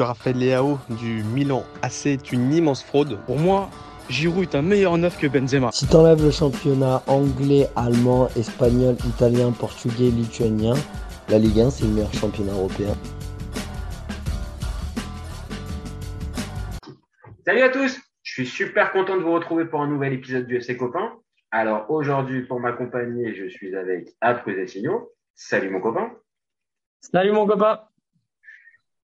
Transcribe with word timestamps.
Raphaël 0.00 0.38
Leao 0.38 0.78
du 0.90 1.24
Milan 1.24 1.64
AC 1.82 2.06
est 2.06 2.30
une 2.30 2.52
immense 2.52 2.84
fraude. 2.84 3.18
Pour 3.26 3.36
moi, 3.36 3.68
Giroud 4.08 4.44
est 4.44 4.54
un 4.54 4.62
meilleur 4.62 4.96
neuf 4.96 5.18
que 5.18 5.26
Benzema. 5.26 5.72
Si 5.72 5.88
t'enlèves 5.88 6.22
le 6.22 6.30
championnat 6.30 7.02
anglais, 7.08 7.66
allemand, 7.74 8.28
espagnol, 8.36 8.94
italien, 9.04 9.50
portugais, 9.50 10.10
lituanien, 10.10 10.74
la 11.28 11.40
Ligue 11.40 11.58
1 11.58 11.70
c'est 11.70 11.84
le 11.84 11.90
meilleur 11.94 12.14
championnat 12.14 12.52
européen. 12.52 12.94
Salut 17.44 17.62
à 17.62 17.68
tous, 17.70 17.98
je 18.22 18.32
suis 18.32 18.46
super 18.46 18.92
content 18.92 19.16
de 19.16 19.22
vous 19.22 19.32
retrouver 19.32 19.64
pour 19.64 19.80
un 19.80 19.88
nouvel 19.88 20.12
épisode 20.12 20.46
du 20.46 20.58
FC 20.58 20.76
Copain. 20.76 21.14
Alors 21.50 21.90
aujourd'hui, 21.90 22.42
pour 22.42 22.60
m'accompagner, 22.60 23.34
je 23.34 23.48
suis 23.48 23.74
avec 23.74 24.14
Après 24.20 24.54
Salut 25.34 25.70
mon 25.70 25.80
copain. 25.80 26.12
Salut 27.00 27.32
mon 27.32 27.48
copain. 27.48 27.87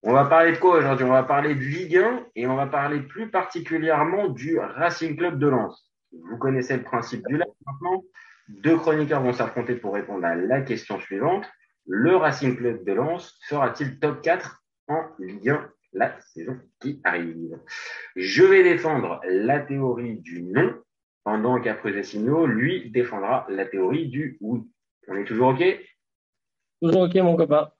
On 0.07 0.13
va 0.13 0.25
parler 0.25 0.51
de 0.51 0.57
quoi 0.57 0.77
aujourd'hui? 0.77 1.03
On 1.03 1.11
va 1.11 1.23
parler 1.23 1.55
de 1.55 1.61
Ligue 1.61 1.97
1 1.97 2.27
et 2.35 2.45
on 2.45 2.55
va 2.55 2.67
parler 2.67 2.99
plus 2.99 3.31
particulièrement 3.31 4.27
du 4.27 4.59
Racing 4.59 5.17
Club 5.17 5.39
de 5.39 5.47
Lens. 5.47 5.91
Vous 6.11 6.37
connaissez 6.37 6.77
le 6.77 6.83
principe 6.83 7.25
du 7.27 7.37
live 7.37 7.47
maintenant. 7.65 8.03
Deux 8.47 8.77
chroniqueurs 8.77 9.23
vont 9.23 9.33
s'affronter 9.33 9.73
pour 9.73 9.95
répondre 9.95 10.23
à 10.23 10.35
la 10.35 10.61
question 10.61 10.99
suivante. 10.99 11.45
Le 11.87 12.15
Racing 12.17 12.55
Club 12.55 12.85
de 12.85 12.93
Lens 12.93 13.35
sera-t-il 13.49 13.97
top 13.97 14.21
4 14.21 14.63
en 14.89 15.01
Ligue 15.17 15.49
1 15.49 15.69
la 15.93 16.19
saison 16.19 16.59
qui 16.79 17.01
arrive? 17.03 17.59
Je 18.15 18.43
vais 18.43 18.61
défendre 18.61 19.21
la 19.27 19.59
théorie 19.59 20.17
du 20.19 20.43
non, 20.43 20.75
pendant 21.23 21.59
qu'après 21.59 22.03
Signaux, 22.03 22.45
lui, 22.45 22.91
défendra 22.91 23.47
la 23.49 23.65
théorie 23.65 24.07
du 24.09 24.37
oui. 24.39 24.61
On 25.07 25.15
est 25.15 25.25
toujours 25.25 25.47
OK? 25.47 25.63
Toujours 26.79 27.01
OK, 27.01 27.15
mon 27.15 27.35
copain. 27.35 27.71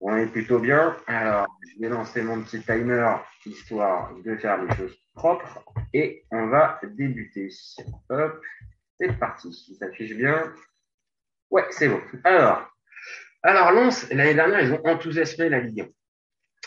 On 0.00 0.16
est 0.16 0.26
plutôt 0.26 0.60
bien. 0.60 0.96
Alors, 1.06 1.46
je 1.74 1.80
vais 1.80 1.88
lancer 1.88 2.22
mon 2.22 2.40
petit 2.42 2.60
timer 2.60 3.16
histoire 3.46 4.14
de 4.24 4.36
faire 4.36 4.62
les 4.62 4.74
choses 4.76 4.96
propres 5.14 5.64
et 5.92 6.24
on 6.30 6.46
va 6.46 6.80
débuter. 6.82 7.50
Hop, 8.10 8.40
c'est 8.98 9.18
parti. 9.18 9.76
Ça 9.78 9.86
bien. 10.14 10.52
Ouais, 11.50 11.64
c'est 11.70 11.88
bon. 11.88 12.00
Alors, 12.24 12.70
alors 13.42 13.72
Lens, 13.72 14.08
l'année 14.10 14.34
dernière, 14.34 14.60
ils 14.60 14.72
ont 14.72 14.86
enthousiasmé 14.86 15.48
la 15.48 15.60
Ligue 15.60 15.90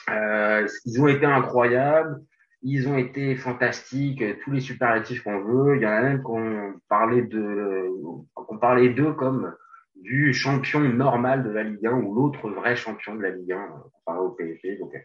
1. 0.08 0.14
Euh, 0.14 0.68
ils 0.86 1.02
ont 1.02 1.08
été 1.08 1.26
incroyables. 1.26 2.20
Ils 2.64 2.88
ont 2.88 2.98
été 2.98 3.36
fantastiques, 3.36 4.24
tous 4.44 4.52
les 4.52 4.60
superlatifs 4.60 5.24
qu'on 5.24 5.40
veut. 5.40 5.78
Il 5.78 5.82
y 5.82 5.88
en 5.88 5.92
a 5.92 6.02
même 6.02 6.22
qu'on 6.22 6.80
parlait 6.90 7.24
de, 7.24 7.88
qu'on 8.36 8.58
parlait 8.60 8.90
d'eux 8.90 9.14
comme 9.14 9.56
du 10.02 10.34
champion 10.34 10.80
normal 10.80 11.44
de 11.44 11.50
la 11.50 11.64
Ligue 11.64 11.86
1 11.86 11.94
ou 11.94 12.14
l'autre 12.14 12.50
vrai 12.50 12.76
champion 12.76 13.16
de 13.16 13.22
la 13.22 13.30
Ligue 13.30 13.52
1 13.54 13.56
euh, 13.56 13.68
comparé 13.94 14.20
au 14.20 14.32
PSG. 14.32 14.78
Donc, 14.78 14.94
euh, 14.96 15.00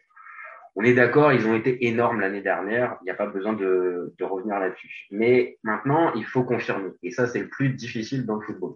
on 0.75 0.83
est 0.83 0.94
d'accord, 0.94 1.33
ils 1.33 1.47
ont 1.47 1.55
été 1.55 1.86
énormes 1.86 2.20
l'année 2.20 2.42
dernière. 2.42 2.97
Il 3.00 3.05
n'y 3.05 3.11
a 3.11 3.14
pas 3.14 3.27
besoin 3.27 3.55
de, 3.55 4.14
revenir 4.20 4.58
là-dessus. 4.58 5.06
Mais 5.11 5.58
maintenant, 5.62 6.12
il 6.14 6.25
faut 6.25 6.44
confirmer. 6.44 6.91
Et 7.03 7.11
ça, 7.11 7.27
c'est 7.27 7.41
le 7.41 7.48
plus 7.48 7.70
difficile 7.70 8.27
dans 8.27 8.36
le 8.36 8.42
football. 8.42 8.75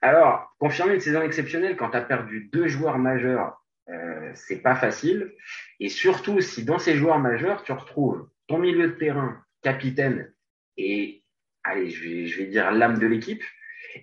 Alors, 0.00 0.54
confirmer 0.58 0.94
une 0.94 1.00
saison 1.00 1.20
exceptionnelle 1.20 1.76
quand 1.76 1.90
tu 1.90 1.96
as 1.98 2.02
perdu 2.02 2.48
deux 2.50 2.68
joueurs 2.68 2.98
majeurs, 2.98 3.62
euh, 3.90 4.30
c'est 4.34 4.62
pas 4.62 4.74
facile. 4.74 5.34
Et 5.78 5.90
surtout, 5.90 6.40
si 6.40 6.64
dans 6.64 6.78
ces 6.78 6.94
joueurs 6.94 7.18
majeurs, 7.18 7.62
tu 7.64 7.72
retrouves 7.72 8.28
ton 8.46 8.58
milieu 8.58 8.88
de 8.88 8.94
terrain, 8.94 9.42
capitaine 9.62 10.32
et, 10.78 11.22
allez, 11.64 11.90
je 11.90 12.38
vais 12.38 12.46
dire 12.46 12.70
l'âme 12.70 12.98
de 12.98 13.06
l'équipe, 13.06 13.42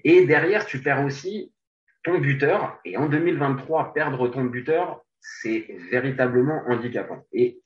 et 0.04 0.26
derrière, 0.26 0.66
tu 0.66 0.82
perds 0.82 1.04
aussi 1.04 1.54
ton 2.04 2.20
buteur. 2.20 2.80
Et 2.86 2.98
en 2.98 3.08
2023, 3.08 3.94
perdre 3.94 4.28
ton 4.28 4.46
buteur, 4.46 5.04
c'est 5.20 5.68
véritablement 5.92 6.64
handicapant. 6.68 7.26
Et 7.34 7.62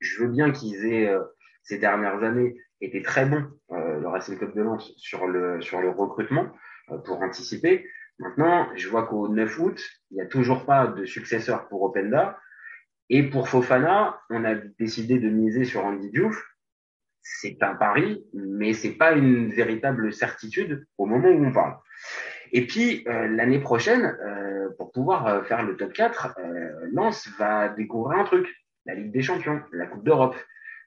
je 0.00 0.22
veux 0.22 0.28
bien 0.28 0.50
qu'ils 0.50 0.86
aient, 0.86 1.08
euh, 1.08 1.22
ces 1.62 1.78
dernières 1.78 2.22
années, 2.22 2.56
été 2.80 3.02
très 3.02 3.26
bons, 3.26 3.44
euh, 3.72 4.00
le 4.00 4.08
Racing 4.08 4.38
Club 4.38 4.54
de 4.54 4.62
Lens, 4.62 4.92
sur 4.96 5.26
le, 5.26 5.60
sur 5.60 5.80
le 5.80 5.90
recrutement, 5.90 6.52
euh, 6.90 6.98
pour 6.98 7.20
anticiper. 7.22 7.88
Maintenant, 8.18 8.68
je 8.76 8.88
vois 8.88 9.06
qu'au 9.06 9.28
9 9.28 9.58
août, 9.58 9.82
il 10.10 10.16
n'y 10.16 10.20
a 10.20 10.26
toujours 10.26 10.64
pas 10.64 10.86
de 10.86 11.04
successeur 11.04 11.68
pour 11.68 11.82
Openda. 11.82 12.38
Et 13.10 13.22
pour 13.22 13.48
Fofana, 13.48 14.20
on 14.28 14.44
a 14.44 14.54
décidé 14.54 15.18
de 15.18 15.28
miser 15.28 15.64
sur 15.64 15.84
Andy 15.84 16.10
Diouf 16.10 16.44
c'est 17.40 17.62
un 17.62 17.74
pari, 17.74 18.24
mais 18.32 18.72
c'est 18.72 18.96
pas 18.96 19.12
une 19.12 19.50
véritable 19.50 20.12
certitude 20.12 20.86
au 20.96 21.06
moment 21.06 21.28
où 21.28 21.46
on 21.46 21.52
parle. 21.52 21.76
Et 22.52 22.66
puis 22.66 23.04
euh, 23.06 23.28
l'année 23.28 23.60
prochaine, 23.60 24.16
euh, 24.24 24.70
pour 24.78 24.92
pouvoir 24.92 25.26
euh, 25.26 25.42
faire 25.42 25.62
le 25.62 25.76
top 25.76 25.92
4, 25.92 26.38
Lens 26.92 27.28
va 27.38 27.68
découvrir 27.68 28.18
un 28.18 28.24
truc, 28.24 28.48
la 28.86 28.94
Ligue 28.94 29.12
des 29.12 29.22
Champions, 29.22 29.60
la 29.72 29.86
Coupe 29.86 30.04
d'Europe. 30.04 30.36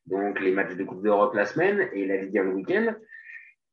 Donc 0.08 0.40
les 0.40 0.52
matchs 0.52 0.76
de 0.76 0.84
Coupe 0.84 1.04
d'Europe 1.04 1.36
la 1.36 1.46
semaine 1.46 1.88
et 1.94 2.06
la 2.06 2.18
Ligue 2.18 2.38
1 2.38 2.44
le 2.44 2.54
week-end. 2.54 2.96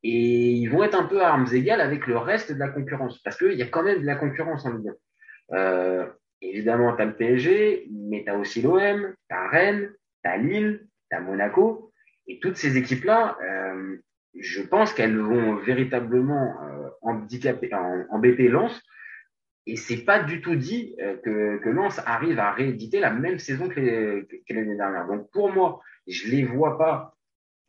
Et 0.02 0.50
ils 0.50 0.66
vont 0.66 0.84
être 0.84 0.94
un 0.94 1.04
peu 1.04 1.22
à 1.22 1.30
armes 1.30 1.48
égales 1.52 1.80
avec 1.80 2.06
le 2.06 2.18
reste 2.18 2.52
de 2.52 2.58
la 2.58 2.68
concurrence, 2.68 3.18
parce 3.22 3.36
qu'il 3.36 3.54
y 3.54 3.62
a 3.62 3.66
quand 3.66 3.82
même 3.82 4.02
de 4.02 4.06
la 4.06 4.14
concurrence 4.14 4.66
en 4.66 4.74
Ligue 4.74 4.92
1. 5.50 6.12
évidemment, 6.42 6.94
tu 6.94 7.02
as 7.02 7.06
le 7.06 7.16
PSG, 7.16 7.88
mais 7.90 8.22
tu 8.24 8.30
as 8.30 8.36
aussi 8.36 8.62
l'OM, 8.62 9.14
tu 9.28 9.34
as 9.34 9.48
Rennes, 9.48 9.90
tu 10.22 10.30
as 10.30 10.36
Lille, 10.36 10.86
tu 11.10 11.16
as 11.16 11.20
Monaco. 11.20 11.87
Et 12.28 12.38
toutes 12.40 12.56
ces 12.56 12.76
équipes-là, 12.76 13.36
euh, 13.42 13.96
je 14.38 14.62
pense 14.62 14.92
qu'elles 14.92 15.18
vont 15.18 15.56
véritablement 15.56 16.62
euh, 16.62 16.88
handicaper, 17.02 17.70
embêter 18.10 18.48
Lens. 18.48 18.80
Et 19.66 19.76
c'est 19.76 20.04
pas 20.04 20.22
du 20.22 20.40
tout 20.40 20.56
dit 20.56 20.96
euh, 21.00 21.16
que, 21.16 21.58
que 21.62 21.68
Lens 21.68 22.00
arrive 22.06 22.38
à 22.38 22.52
rééditer 22.52 23.00
la 23.00 23.10
même 23.10 23.38
saison 23.38 23.68
que, 23.68 23.80
l'année 23.80 24.76
dernière. 24.76 25.06
Donc 25.06 25.30
pour 25.30 25.52
moi, 25.52 25.80
je 26.06 26.28
les 26.28 26.44
vois 26.44 26.78
pas 26.78 27.14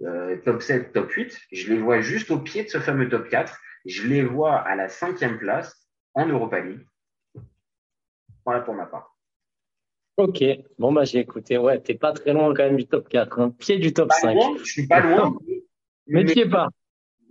euh, 0.01 0.37
top 0.37 0.61
7, 0.61 0.93
top 0.93 1.11
8. 1.11 1.37
Je 1.51 1.73
les 1.73 1.79
vois 1.79 1.99
juste 2.01 2.31
au 2.31 2.39
pied 2.39 2.63
de 2.63 2.69
ce 2.69 2.79
fameux 2.79 3.09
top 3.09 3.27
4. 3.27 3.59
Je 3.85 4.07
les 4.07 4.23
vois 4.23 4.57
à 4.59 4.75
la 4.75 4.87
cinquième 4.87 5.37
place 5.37 5.87
en 6.13 6.25
Europa 6.25 6.59
League. 6.59 6.85
Voilà 8.45 8.61
pour 8.61 8.75
ma 8.75 8.85
part. 8.85 9.18
Ok, 10.19 10.43
bon 10.77 10.91
bah 10.91 11.05
j'ai 11.05 11.19
écouté, 11.19 11.57
ouais, 11.57 11.79
t'es 11.79 11.93
pas 11.93 12.11
très 12.11 12.33
loin 12.33 12.53
quand 12.53 12.63
même 12.63 12.75
du 12.75 12.85
top 12.85 13.07
4, 13.07 13.39
hein. 13.39 13.55
pied 13.57 13.77
du 13.77 13.93
top 13.93 14.11
5. 14.11 14.37
je 14.59 14.63
suis 14.65 14.85
pas 14.85 14.99
loin. 14.99 15.33
mais, 16.07 16.25
tu 16.25 16.39
es 16.39 16.49
pas. 16.49 16.67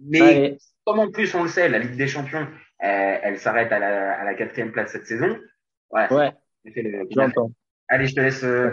Mais 0.00 0.56
comme 0.86 1.00
en 1.00 1.10
plus 1.10 1.34
on 1.34 1.42
le 1.42 1.50
sait, 1.50 1.68
la 1.68 1.78
Ligue 1.80 1.96
des 1.96 2.08
Champions, 2.08 2.46
elle, 2.78 3.38
s'arrête 3.38 3.70
à 3.72 3.78
la, 3.78 4.18
à 4.18 4.24
la 4.24 4.32
quatrième 4.32 4.72
place 4.72 4.92
cette 4.92 5.06
saison. 5.06 5.36
Ouais. 5.90 6.10
ouais. 6.10 6.32
J'entends. 7.10 7.52
Allez, 7.90 8.06
je 8.06 8.14
te 8.14 8.20
laisse. 8.20 8.44
Euh, 8.44 8.70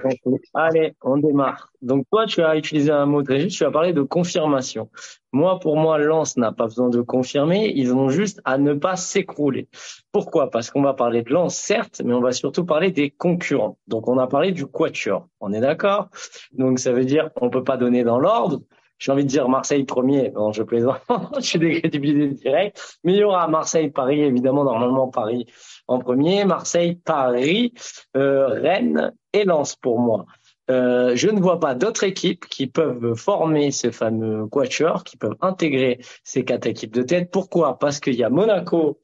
Allez, 0.53 0.94
on 1.02 1.18
démarre. 1.18 1.72
Donc 1.81 2.06
toi, 2.12 2.26
tu 2.26 2.42
as 2.42 2.58
utilisé 2.58 2.92
un 2.92 3.06
mot 3.06 3.24
très 3.24 3.40
juste, 3.40 3.58
tu 3.58 3.64
as 3.64 3.72
parlé 3.72 3.94
de 3.94 4.02
confirmation. 4.02 4.90
Moi, 5.31 5.58
pour 5.59 5.78
moi, 5.78 5.98
Lens 5.98 6.36
n'a 6.36 6.52
pas 6.52 6.66
besoin 6.66 6.90
de 6.90 7.02
confirmer, 7.02 7.72
ils 7.75 7.94
ont 7.94 8.09
juste 8.09 8.42
à 8.44 8.58
ne 8.58 8.74
pas 8.74 8.98
s'écrouler. 8.98 9.70
Pourquoi? 10.12 10.52
Parce 10.52 10.70
qu'on 10.70 10.81
va 10.81 10.94
parler 10.94 11.24
de 11.24 11.31
Lens, 11.31 11.56
certes, 11.56 12.02
mais 12.04 12.14
on 12.14 12.20
va 12.20 12.34
surtout 12.34 12.66
parler 12.66 12.92
des 12.92 13.09
concurrents. 13.09 13.78
Donc 13.88 14.09
on 14.09 14.18
a 14.18 14.28
parlé 14.28 14.52
du 14.52 14.66
quatuor, 14.66 15.28
on 15.40 15.54
est 15.54 15.62
d'accord? 15.62 16.09
Donc 16.52 16.80
ça 16.80 16.92
veut 16.92 17.06
dire 17.06 17.31
qu'on 17.34 17.50
peut 17.50 17.64
pas 17.64 17.78
donner 17.78 18.04
dans 18.04 18.20
l'ordre, 18.20 18.59
j'ai 18.97 19.11
envie 19.11 19.23
de 19.23 19.29
dire 19.29 19.50
Marseille 19.50 19.83
premier. 19.83 20.31
Non, 20.31 20.51
je 20.51 20.63
plaisante. 20.63 21.01
je 21.38 21.41
suis 21.41 21.59
décrédibilisé 21.59 22.35
direct. 22.35 23.00
Mais 23.03 23.13
il 23.13 23.19
y 23.19 23.23
aura 23.23 23.47
Marseille, 23.47 23.89
Paris, 23.89 24.22
évidemment, 24.22 24.63
normalement 24.63 25.07
Paris 25.07 25.45
en 25.88 26.00
premier. 26.00 26.45
Marseille, 26.45 26.95
Paris, 26.95 27.73
euh, 28.16 28.47
Rennes 28.47 29.13
et 29.33 29.44
Lens 29.44 29.75
pour 29.75 30.00
moi. 30.00 30.25
Euh, 30.72 31.16
je 31.16 31.29
ne 31.29 31.39
vois 31.39 31.59
pas 31.59 31.75
d'autres 31.75 32.06
équipes 32.06 32.45
qui 32.47 32.67
peuvent 32.67 33.13
former 33.13 33.69
ce 33.72 33.91
fameux 33.91 34.47
quatuor, 34.47 35.03
qui 35.03 35.16
peuvent 35.16 35.38
intégrer 35.41 36.00
ces 36.23 36.44
quatre 36.44 36.66
équipes 36.66 36.94
de 36.94 37.03
tête. 37.03 37.29
Pourquoi? 37.31 37.77
Parce 37.77 38.00
qu'il 38.00 38.16
y 38.16 38.23
a 38.23 38.29
Monaco 38.29 39.00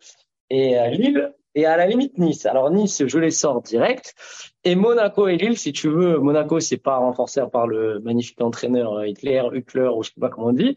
et 0.49 0.79
euh, 0.79 0.87
Lille 0.87 1.33
et 1.55 1.65
à 1.65 1.77
la 1.77 1.85
limite 1.85 2.17
Nice. 2.17 2.45
Alors 2.45 2.69
Nice, 2.69 3.03
je 3.05 3.17
les 3.19 3.31
sors 3.31 3.61
direct. 3.61 4.13
Et 4.63 4.75
Monaco 4.75 5.27
et 5.27 5.37
Lille, 5.37 5.57
si 5.57 5.73
tu 5.73 5.89
veux, 5.89 6.19
Monaco, 6.19 6.59
c'est 6.59 6.77
pas 6.77 6.97
renforcé 6.97 7.41
par 7.51 7.67
le 7.67 7.99
magnifique 7.99 8.41
entraîneur 8.41 8.93
euh, 8.93 9.07
Hitler, 9.07 9.43
Huckler, 9.51 9.89
ou 9.95 10.03
je 10.03 10.09
sais 10.09 10.19
pas 10.19 10.29
comment 10.29 10.47
on 10.47 10.53
dit. 10.53 10.75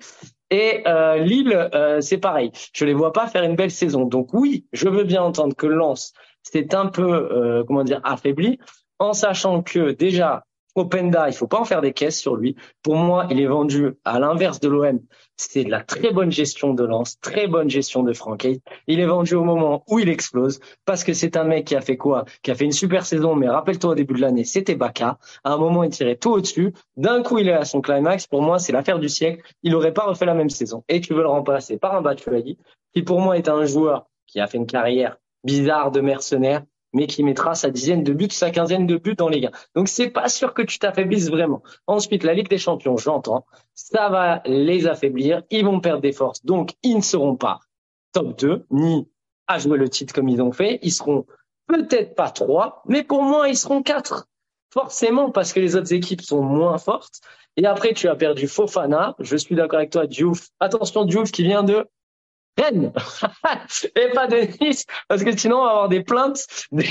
Et 0.51 0.83
euh, 0.87 1.19
Lille, 1.19 1.71
euh, 1.75 2.01
c'est 2.01 2.19
pareil. 2.19 2.51
Je 2.73 2.85
les 2.85 2.95
vois 2.95 3.13
pas 3.13 3.27
faire 3.27 3.45
une 3.45 3.57
belle 3.57 3.71
saison. 3.71 4.05
Donc 4.05 4.33
oui, 4.33 4.67
je 4.73 4.89
veux 4.89 5.05
bien 5.05 5.23
entendre 5.23 5.55
que 5.55 5.67
Lens 5.67 6.13
c'est 6.43 6.75
un 6.75 6.89
peu, 6.89 7.65
comment 7.67 7.85
dire, 7.85 8.03
affaibli, 8.05 8.59
en 8.99 9.15
sachant 9.15 9.63
que 9.63 9.93
déjà 9.93 10.45
Openda, 10.75 11.29
il 11.29 11.35
faut 11.35 11.47
pas 11.47 11.61
en 11.61 11.65
faire 11.65 11.81
des 11.81 11.93
caisses 11.93 12.19
sur 12.19 12.37
lui. 12.37 12.57
Pour 12.83 12.97
moi, 12.97 13.27
il 13.31 13.41
est 13.41 13.47
vendu 13.47 13.93
à 14.05 14.19
l'inverse 14.19 14.61
de 14.61 14.69
l'OM. 14.69 15.01
C'est 15.37 15.65
de 15.65 15.71
la 15.71 15.83
très 15.83 16.13
bonne 16.13 16.33
gestion 16.33 16.75
de 16.75 16.85
lance, 16.85 17.19
très 17.21 17.47
bonne 17.47 17.71
gestion 17.71 18.03
de 18.03 18.13
Franck. 18.13 18.47
Il 18.87 19.01
est 19.01 19.07
vendu 19.07 19.35
au 19.35 19.45
moment 19.45 19.85
où 19.89 19.99
il 19.99 20.09
explose 20.09 20.61
parce 20.85 21.05
que 21.05 21.13
c'est 21.13 21.37
un 21.37 21.45
mec 21.45 21.67
qui 21.67 21.77
a 21.77 21.81
fait 21.81 21.97
quoi? 21.97 22.25
Qui 22.43 22.51
a 22.51 22.55
fait 22.55 22.65
une 22.65 22.73
super 22.73 23.07
saison, 23.07 23.35
mais 23.35 23.49
rappelle-toi 23.49 23.91
au 23.91 23.95
début 23.95 24.15
de 24.15 24.21
l'année, 24.21 24.45
c'était 24.45 24.75
Baka. 24.75 25.19
À 25.45 25.53
un 25.53 25.59
moment, 25.59 25.85
il 25.85 25.91
tirait 25.91 26.17
tout 26.17 26.33
au-dessus. 26.33 26.73
D'un 26.97 27.23
coup, 27.23 27.39
il 27.39 27.49
est 27.49 27.53
à 27.53 27.65
son 27.65 27.81
climax. 27.81 28.27
Pour 28.27 28.43
moi, 28.43 28.59
c'est 28.59 28.73
l'affaire 28.73 28.99
du 28.99 29.09
siècle. 29.09 29.43
Il 29.63 29.75
aurait 29.75 29.95
pas 29.95 30.05
refait 30.05 30.27
la 30.27 30.35
même 30.35 30.51
saison. 30.51 30.85
Et 30.89 31.01
tu 31.01 31.15
veux 31.15 31.23
le 31.23 31.29
remplacer 31.29 31.79
par 31.79 31.95
un 31.95 32.03
Batshuayi, 32.03 32.59
qui 32.93 33.03
pour 33.03 33.21
moi 33.21 33.37
est 33.37 33.49
un 33.49 33.65
joueur 33.65 34.07
qui 34.27 34.41
a 34.41 34.47
fait 34.47 34.59
une 34.59 34.67
carrière 34.67 35.19
bizarre 35.45 35.91
de 35.91 36.01
mercenaire, 36.01 36.63
mais 36.95 37.07
qui 37.07 37.23
mettra 37.23 37.55
sa 37.55 37.71
dizaine 37.71 38.03
de 38.03 38.13
buts, 38.13 38.31
sa 38.31 38.51
quinzaine 38.51 38.87
de 38.87 38.97
buts 38.97 39.15
dans 39.15 39.29
les 39.29 39.41
gains. 39.41 39.51
Donc 39.75 39.89
c'est 39.89 40.09
pas 40.09 40.29
sûr 40.29 40.55
que 40.55 40.63
tu 40.63 40.79
t'affaiblisses 40.79 41.29
vraiment. 41.29 41.63
Ensuite, 41.87 42.25
la 42.25 42.33
Ligue 42.33 42.49
des 42.49 42.59
Champions, 42.59 42.97
j'entends, 42.97 43.45
ça 43.75 44.09
va 44.09 44.43
les 44.47 44.87
affaiblir, 44.87 45.43
ils 45.51 45.65
vont 45.65 45.81
perdre 45.81 46.01
des 46.01 46.13
forces, 46.13 46.45
donc 46.45 46.71
ils 46.83 46.97
ne 46.97 47.03
seront 47.03 47.37
pas 47.37 47.61
top 48.13 48.39
2, 48.39 48.65
ni 48.71 49.09
à 49.47 49.59
jouer 49.59 49.77
le 49.77 49.91
titre 49.91 50.15
comme 50.15 50.29
ils 50.29 50.41
ont 50.41 50.53
fait, 50.53 50.79
ils 50.83 50.93
seront 50.93 51.27
peut-être 51.67 52.15
pas 52.15 52.31
3, 52.31 52.83
mais 52.87 53.03
pour 53.03 53.23
moi 53.23 53.49
ils 53.49 53.59
seront 53.59 53.83
4. 53.83 54.27
Forcément, 54.73 55.31
parce 55.31 55.53
que 55.53 55.61
les 55.61 55.77
autres 55.77 55.93
équipes 55.93 56.21
sont 56.21 56.43
moins 56.43 56.79
fortes. 56.79 57.21
Et 57.57 57.65
après, 57.65 57.93
tu 57.93 58.09
as 58.09 58.17
perdu 58.17 58.49
Fofana. 58.49 59.15
Je 59.21 59.37
suis 59.37 59.55
d'accord 59.55 59.79
avec 59.79 59.91
toi, 59.91 60.09
Diouf. 60.09 60.49
Attention, 60.59 61.05
Diouf 61.05 61.31
qui 61.31 61.45
vient 61.45 61.63
de 61.63 61.87
Rennes 62.59 62.93
et 63.97 64.09
pas 64.15 64.27
de 64.27 64.65
Nice 64.65 64.85
parce 65.09 65.25
que 65.25 65.37
sinon 65.37 65.59
on 65.59 65.65
va 65.65 65.71
avoir 65.71 65.89
des 65.89 66.03
plaintes 66.03 66.47
des, 66.73 66.87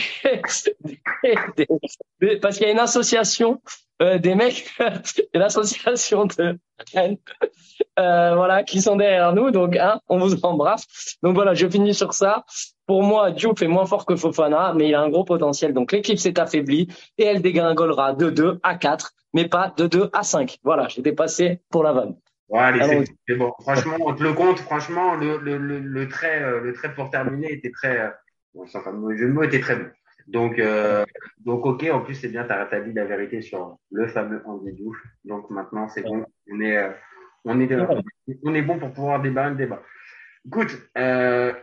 des, 2.19 2.37
parce 2.37 2.57
qu'il 2.57 2.67
y 2.67 2.69
a 2.69 2.73
une 2.73 2.79
association 2.79 3.61
euh, 4.01 4.17
des 4.17 4.35
mecs 4.35 4.69
une 5.33 5.41
association 5.41 6.25
de 6.25 6.57
Rennes 6.93 7.17
euh, 7.99 8.35
voilà 8.35 8.63
qui 8.63 8.81
sont 8.81 8.95
derrière 8.95 9.33
nous. 9.33 9.51
Donc 9.51 9.77
hein, 9.77 9.99
on 10.09 10.17
vous 10.17 10.35
embrasse. 10.43 11.17
Donc 11.21 11.35
voilà 11.35 11.53
je 11.53 11.67
finis 11.67 11.93
sur 11.93 12.13
ça. 12.13 12.43
Pour 12.87 13.03
moi 13.03 13.31
Diouf 13.31 13.61
est 13.61 13.67
moins 13.67 13.85
fort 13.85 14.05
que 14.05 14.15
Fofana 14.15 14.73
mais 14.75 14.89
il 14.89 14.95
a 14.95 15.01
un 15.01 15.09
gros 15.09 15.23
potentiel. 15.23 15.73
Donc 15.73 15.91
l'équipe 15.91 16.17
s'est 16.17 16.39
affaiblie 16.39 16.87
et 17.17 17.23
elle 17.25 17.41
dégringolera 17.41 18.13
de 18.13 18.29
2 18.29 18.59
à 18.63 18.75
4 18.75 19.11
mais 19.33 19.47
pas 19.47 19.73
de 19.77 19.87
2 19.87 20.09
à 20.13 20.23
5 20.23 20.57
voilà 20.63 20.87
j'ai 20.87 21.01
dépassé 21.01 21.61
pour 21.69 21.83
la 21.83 21.93
vanne 21.93 22.15
Ouais, 22.53 22.59
allez, 22.59 23.03
c'est 23.27 23.35
bon. 23.35 23.51
Franchement, 23.61 23.95
on 24.01 24.13
te 24.13 24.21
le 24.21 24.33
compte. 24.33 24.59
Franchement, 24.59 25.15
le, 25.15 25.37
le, 25.37 25.57
le, 25.57 25.79
le 25.79 26.07
trait, 26.07 26.43
euh, 26.43 26.61
le 26.61 26.73
trait 26.73 26.93
pour 26.93 27.09
terminer 27.09 27.51
était 27.51 27.71
très, 27.71 27.99
euh, 27.99 28.09
bon, 28.53 28.67
sans 28.67 28.83
le 28.91 29.17
jeu 29.17 29.25
de 29.25 29.33
mots 29.33 29.41
était 29.41 29.59
très 29.59 29.75
bon. 29.75 29.89
Donc, 30.27 30.59
euh, 30.59 31.03
donc, 31.39 31.65
ok. 31.65 31.83
En 31.91 32.01
plus, 32.01 32.13
c'est 32.13 32.27
bien. 32.27 32.43
T'as 32.43 32.63
rétabli 32.63 32.93
la 32.93 33.05
vérité 33.05 33.41
sur 33.41 33.79
le 33.91 34.05
fameux 34.05 34.43
Andy 34.45 34.71
Diouf. 34.73 34.95
Donc 35.25 35.49
maintenant, 35.49 35.89
c'est 35.89 36.03
bon. 36.03 36.27
On 36.51 36.59
est, 36.61 36.77
euh, 36.77 36.91
on 37.43 37.59
est, 37.59 37.75
on 38.43 38.53
est 38.53 38.61
bon 38.61 38.77
pour 38.77 38.93
pouvoir 38.93 39.19
débattre 39.19 39.49
le 39.49 39.55
débat. 39.55 39.81
Écoute, 40.45 40.77
euh, 40.95 41.53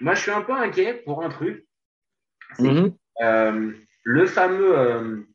moi, 0.00 0.14
je 0.14 0.20
suis 0.20 0.30
un 0.30 0.42
peu 0.42 0.52
inquiet 0.52 1.02
pour 1.04 1.24
un 1.24 1.28
truc. 1.28 1.66
Mhm. 2.60 2.94
euh, 3.20 3.72
le 4.04 4.26
fameux, 4.26 5.26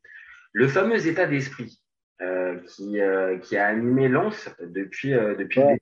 le 0.54 0.68
fameux 0.68 1.06
état 1.06 1.26
d'esprit. 1.26 1.83
Euh, 2.22 2.60
qui, 2.68 3.00
euh, 3.00 3.38
qui 3.38 3.56
a 3.56 3.66
animé 3.66 4.06
Lens 4.06 4.48
depuis, 4.60 5.14
euh, 5.14 5.34
depuis 5.34 5.60
Ouais. 5.60 5.80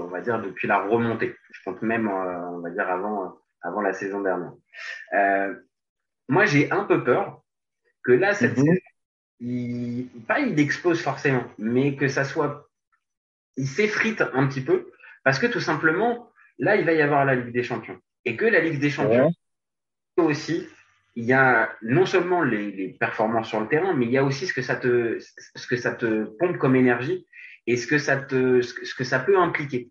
on 0.00 0.06
va 0.06 0.20
dire 0.20 0.40
depuis 0.40 0.68
la 0.68 0.78
remontée. 0.78 1.34
Je 1.50 1.60
compte 1.64 1.82
même, 1.82 2.08
on 2.08 2.60
va 2.60 2.70
dire 2.70 2.88
avant, 2.88 3.36
avant 3.62 3.80
la 3.80 3.92
saison 3.92 4.20
dernière. 4.20 4.52
moi, 6.28 6.44
j'ai 6.44 6.70
un 6.70 6.84
peu 6.84 7.02
peur 7.02 7.42
que 8.04 8.12
là, 8.12 8.34
cette 8.34 8.56
Mhm. 8.56 8.64
saison, 8.66 8.78
il, 9.40 10.08
pas 10.28 10.38
il 10.40 10.60
explose 10.60 11.02
forcément, 11.02 11.44
mais 11.58 11.96
que 11.96 12.06
ça 12.06 12.22
soit, 12.24 12.68
il 13.56 13.66
s'effrite 13.66 14.22
un 14.34 14.46
petit 14.46 14.60
peu 14.60 14.92
parce 15.24 15.40
que 15.40 15.46
tout 15.46 15.60
simplement, 15.60 16.30
là, 16.58 16.76
il 16.76 16.84
va 16.84 16.92
y 16.92 17.02
avoir 17.02 17.24
la 17.24 17.34
Ligue 17.34 17.52
des 17.52 17.64
Champions 17.64 17.98
et 18.24 18.36
que 18.36 18.44
la 18.44 18.60
Ligue 18.60 18.78
des 18.78 18.90
Champions 18.90 19.32
aussi, 20.18 20.68
il 21.20 21.24
y 21.24 21.32
a 21.32 21.68
non 21.82 22.06
seulement 22.06 22.42
les, 22.42 22.70
les, 22.70 22.88
performances 22.90 23.48
sur 23.48 23.60
le 23.60 23.66
terrain, 23.66 23.92
mais 23.92 24.06
il 24.06 24.12
y 24.12 24.18
a 24.18 24.24
aussi 24.24 24.46
ce 24.46 24.54
que 24.54 24.62
ça 24.62 24.76
te, 24.76 25.18
ce 25.56 25.66
que 25.66 25.76
ça 25.76 25.92
te 25.92 26.24
pompe 26.38 26.58
comme 26.58 26.76
énergie 26.76 27.26
et 27.66 27.76
ce 27.76 27.88
que 27.88 27.98
ça 27.98 28.16
te, 28.16 28.60
ce 28.62 28.94
que, 28.94 29.02
ça 29.02 29.18
peut 29.18 29.36
impliquer. 29.36 29.90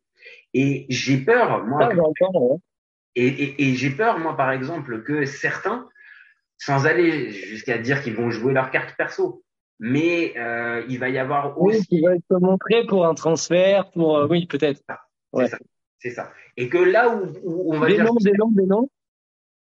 Et 0.54 0.86
j'ai 0.88 1.18
peur, 1.18 1.66
moi, 1.66 1.80
Ah, 1.92 1.94
j'entends, 1.94 2.62
et, 3.16 3.28
et, 3.28 3.50
et 3.70 3.76
j'ai 3.76 3.90
peur, 3.90 4.20
moi, 4.20 4.38
par 4.38 4.52
exemple, 4.52 5.04
que 5.04 5.26
certains, 5.26 5.90
sans 6.60 6.86
aller 6.86 7.30
jusqu'à 7.32 7.78
dire 7.78 8.02
qu'ils 8.02 8.16
vont 8.16 8.32
jouer 8.32 8.54
leur 8.54 8.72
carte 8.72 8.96
perso, 8.98 9.44
mais 9.80 10.34
euh, 10.38 10.86
il 10.88 10.98
va 10.98 11.10
y 11.10 11.18
avoir 11.18 11.60
Oui, 11.62 11.76
aussi. 11.76 11.88
qui 11.88 12.02
va 12.04 12.16
être 12.16 12.40
montré 12.40 12.86
pour 12.86 13.06
un 13.06 13.16
transfert, 13.16 13.92
pour 13.92 14.18
euh, 14.18 14.28
oui, 14.30 14.48
peut-être. 14.48 14.82
C'est 14.88 14.94
Ouais. 15.34 15.48
ça. 15.50 15.58
C'est 16.00 16.12
ça. 16.12 16.32
Et 16.56 16.70
que 16.70 16.78
là 16.78 17.10
où, 17.14 17.26
où 17.44 17.76
on 17.76 17.80
va 17.80 17.88
Des 17.88 17.96
dire. 17.96 18.06
noms, 18.06 18.16
des 18.16 18.32
noms, 18.32 18.52
des 18.52 18.66
noms. 18.66 18.90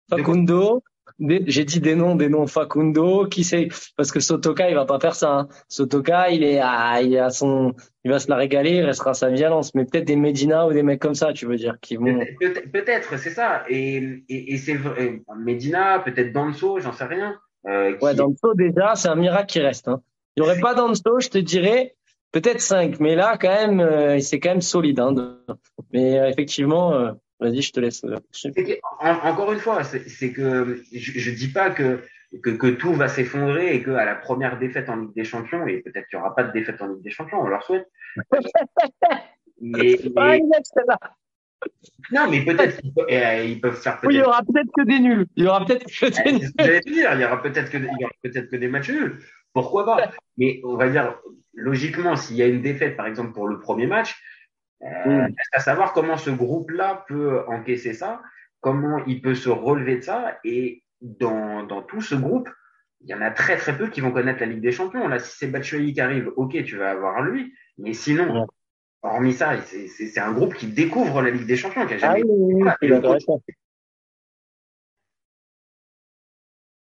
Facundo. 0.10 0.82
J'ai 1.20 1.66
dit 1.66 1.80
des 1.80 1.96
noms, 1.96 2.16
des 2.16 2.30
noms. 2.30 2.48
Facundo, 2.48 3.26
qui 3.28 3.44
c'est 3.44 3.68
Parce 3.98 4.12
que 4.12 4.20
Sotoka, 4.20 4.70
il 4.70 4.76
va 4.76 4.86
pas 4.86 5.00
faire 5.00 5.16
ça. 5.16 5.32
hein. 5.32 5.48
Sotoka, 5.68 6.30
il 6.32 6.44
est 6.44 6.60
à, 6.60 7.02
il 7.02 7.20
son, 7.32 7.74
il 8.04 8.12
va 8.12 8.20
se 8.20 8.30
la 8.30 8.36
régaler, 8.36 8.72
il 8.78 8.86
restera 8.86 9.12
à 9.12 9.14
sa 9.14 9.30
violence. 9.30 9.74
Mais 9.76 9.86
peut-être 9.86 10.06
des 10.06 10.16
Medina 10.16 10.68
ou 10.68 10.74
des 10.74 10.84
mecs 10.84 11.00
comme 11.02 11.16
ça, 11.16 11.34
tu 11.34 11.46
veux 11.46 11.56
dire, 11.58 11.78
qui 11.82 11.96
vont. 11.98 12.20
Peut- 12.40 12.54
peut- 12.54 12.62
Peut-être, 12.72 13.18
c'est 13.20 13.30
ça. 13.32 13.64
Et, 13.70 14.24
et, 14.30 14.54
et 14.54 14.58
c'est 14.58 14.76
vrai. 14.76 15.22
Medina, 15.38 16.00
peut-être 16.00 16.32
Danso, 16.34 16.80
j'en 16.80 16.94
sais 16.94 17.06
rien. 17.06 17.36
Euh, 17.68 17.96
qui- 17.98 18.04
Ouais, 18.06 18.16
Danso, 18.16 18.54
déjà, 18.56 18.96
c'est 18.96 19.10
un 19.10 19.16
miracle 19.16 19.48
qui 19.48 19.60
reste. 19.60 19.88
Hein. 19.88 20.02
Il 20.36 20.42
y 20.42 20.44
aurait 20.44 20.60
pas 20.60 20.74
Danso, 20.74 21.20
je 21.20 21.28
te 21.30 21.38
dirais 21.38 21.96
peut-être 22.32 22.62
5. 22.62 23.00
Mais 23.00 23.16
là, 23.16 23.38
quand 23.38 23.50
même, 23.50 23.80
euh, 23.82 24.20
c'est 24.20 24.40
quand 24.40 24.50
même 24.50 24.62
solide. 24.62 25.00
Hein, 25.00 25.12
de- 25.12 25.38
Mais 25.94 26.18
euh, 26.20 26.30
effectivement, 26.30 26.94
euh, 26.94 27.12
vas-y, 27.42 27.62
je 27.62 27.72
te 27.74 27.80
laisse. 27.80 28.04
euh, 28.06 28.18
que, 28.56 28.80
encore 29.28 29.52
une 29.52 29.60
fois, 29.60 29.84
c'est 29.84 30.32
que 30.32 30.82
je, 30.94 31.12
je 31.20 31.32
dis 31.32 31.50
pas 31.52 31.70
que, 31.72 32.00
que, 32.44 32.52
que 32.52 32.68
tout 32.68 32.94
va 32.94 33.08
s'effondrer 33.08 33.76
et 33.76 33.84
que 33.84 33.92
à 33.92 34.06
la 34.06 34.16
première 34.16 34.58
défaite 34.60 34.90
en 34.90 34.96
Ligue 34.96 35.14
des 35.16 35.24
Champions, 35.26 35.68
et 35.68 35.80
peut-être 35.82 36.08
qu'il 36.08 36.18
n'y 36.20 36.24
aura 36.24 36.36
pas 36.36 36.44
de 36.44 36.52
défaite 36.54 36.82
en 36.82 36.88
Ligue 36.88 37.04
des 37.04 37.10
Champions, 37.12 37.42
on 37.42 37.48
leur 37.48 37.64
souhaite. 37.64 37.88
mais, 39.62 39.98
mais- 40.16 40.42
non, 42.12 42.28
mais 42.30 42.44
peut-être 42.44 42.82
qu'ils 42.82 42.94
peuvent, 42.94 43.06
euh, 43.12 43.56
peuvent 43.62 43.80
faire 43.82 44.00
Oui, 44.04 44.16
il 44.16 44.20
y 44.20 44.24
aura 44.24 44.42
peut-être 44.42 44.70
que 44.76 44.84
des 44.84 45.00
nuls. 45.00 45.28
Il 45.36 45.44
y 45.44 45.48
aura 45.48 45.64
peut-être 45.64 45.86
que 45.86 46.06
des 46.08 46.12
C'est 46.14 46.32
nuls. 46.32 46.42
ce 46.48 46.52
que 46.54 46.64
j'allais 46.64 46.82
te 46.82 46.90
dire, 46.90 47.12
il 47.14 47.22
y 47.22 47.26
aura 47.26 47.42
peut-être 47.42 47.70
que, 47.70 47.78
il 47.78 47.84
y 48.00 48.04
aura 48.04 48.14
peut-être 48.24 48.50
que 48.50 48.56
des 48.56 48.68
matchs 48.68 48.90
nuls. 48.90 49.20
Pourquoi 49.54 49.86
pas? 49.86 50.12
Mais 50.38 50.60
on 50.64 50.76
va 50.76 50.90
dire, 50.90 51.16
logiquement, 51.54 52.16
s'il 52.16 52.38
y 52.38 52.42
a 52.42 52.48
une 52.48 52.62
défaite, 52.62 52.98
par 52.98 53.06
exemple, 53.06 53.34
pour 53.34 53.48
le 53.48 53.60
premier 53.60 53.86
match, 53.86 54.20
euh, 54.84 54.88
Mm. 55.06 55.22
reste 55.26 55.54
à 55.54 55.60
savoir 55.60 55.94
comment 55.94 56.18
ce 56.18 56.30
groupe-là 56.32 57.06
peut 57.08 57.44
encaisser 57.48 57.94
ça, 57.94 58.22
comment 58.60 59.04
il 59.06 59.22
peut 59.22 59.36
se 59.36 59.50
relever 59.50 59.98
de 59.98 60.02
ça. 60.02 60.38
Et 60.44 60.84
dans, 61.02 61.64
dans 61.64 61.82
tout 61.82 62.02
ce 62.02 62.16
groupe, 62.16 62.50
il 63.02 63.10
y 63.10 63.14
en 63.16 63.22
a 63.22 63.32
très 63.32 63.58
très 63.58 63.76
peu 63.78 63.88
qui 63.90 64.02
vont 64.02 64.12
connaître 64.12 64.40
la 64.40 64.46
Ligue 64.46 64.62
des 64.62 64.72
Champions. 64.72 65.08
Là, 65.08 65.20
si 65.20 65.36
c'est 65.38 65.48
Batshuayi 65.48 65.94
qui 65.94 66.02
arrive, 66.02 66.32
ok, 66.36 66.64
tu 66.64 66.78
vas 66.78 66.92
avoir 66.92 67.22
lui. 67.22 67.54
Mais 67.78 67.94
sinon, 67.94 68.46
hormis 69.02 69.34
ça, 69.34 69.60
c'est- 69.62 70.20
un 70.20 70.32
groupe 70.34 70.54
qui 70.54 70.68
découvre 70.68 71.22
la 71.22 71.32
Ligue 71.32 71.48
des 71.48 71.58
Champions, 71.58 71.88
qui 71.88 71.94
a 71.94 71.98
Ah 71.98 72.00
jamais 72.00 72.24
oui, 72.24 72.30
oui, 72.30 72.64
oui, 72.64 73.02
toi. 73.02 73.18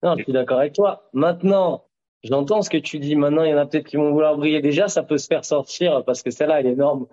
Non, 0.03 0.17
je 0.19 0.25
suis 0.25 0.33
d'accord 0.33 0.59
avec 0.59 0.73
toi. 0.73 1.09
Maintenant, 1.13 1.85
j'entends 2.25 2.63
ce 2.63 2.69
que 2.71 2.77
tu 2.79 2.99
dis. 2.99 3.15
Maintenant, 3.17 3.45
il 3.45 3.51
y 3.51 3.55
en 3.55 3.59
a 3.59 3.67
peut-être 3.67 3.87
qui 3.87 3.97
vont 3.97 4.11
vouloir 4.11 4.37
briller. 4.37 4.61
Déjà, 4.61 4.89
ça 4.89 5.03
peut 5.03 5.17
se 5.19 5.29
faire 5.29 5.45
sortir 5.45 6.05
parce 6.05 6.23
que 6.23 6.31
celle-là, 6.31 6.61
elle 6.61 6.67
est 6.67 6.73
énorme. 6.73 7.07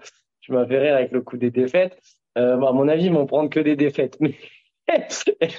Tu 0.50 0.56
m'as 0.56 0.63
rire 0.63 0.96
avec 0.96 1.12
le 1.12 1.22
coup 1.22 1.38
des 1.38 1.51
défaites. 1.51 1.96
Euh, 2.36 2.58
bon, 2.58 2.65
à 2.65 2.72
mon 2.72 2.88
avis, 2.88 3.06
ils 3.06 3.13
vont 3.13 3.27
prendre 3.27 3.51
que 3.51 3.60
des 3.60 3.75
défaites. 3.75 4.18
Mais, 4.91 5.08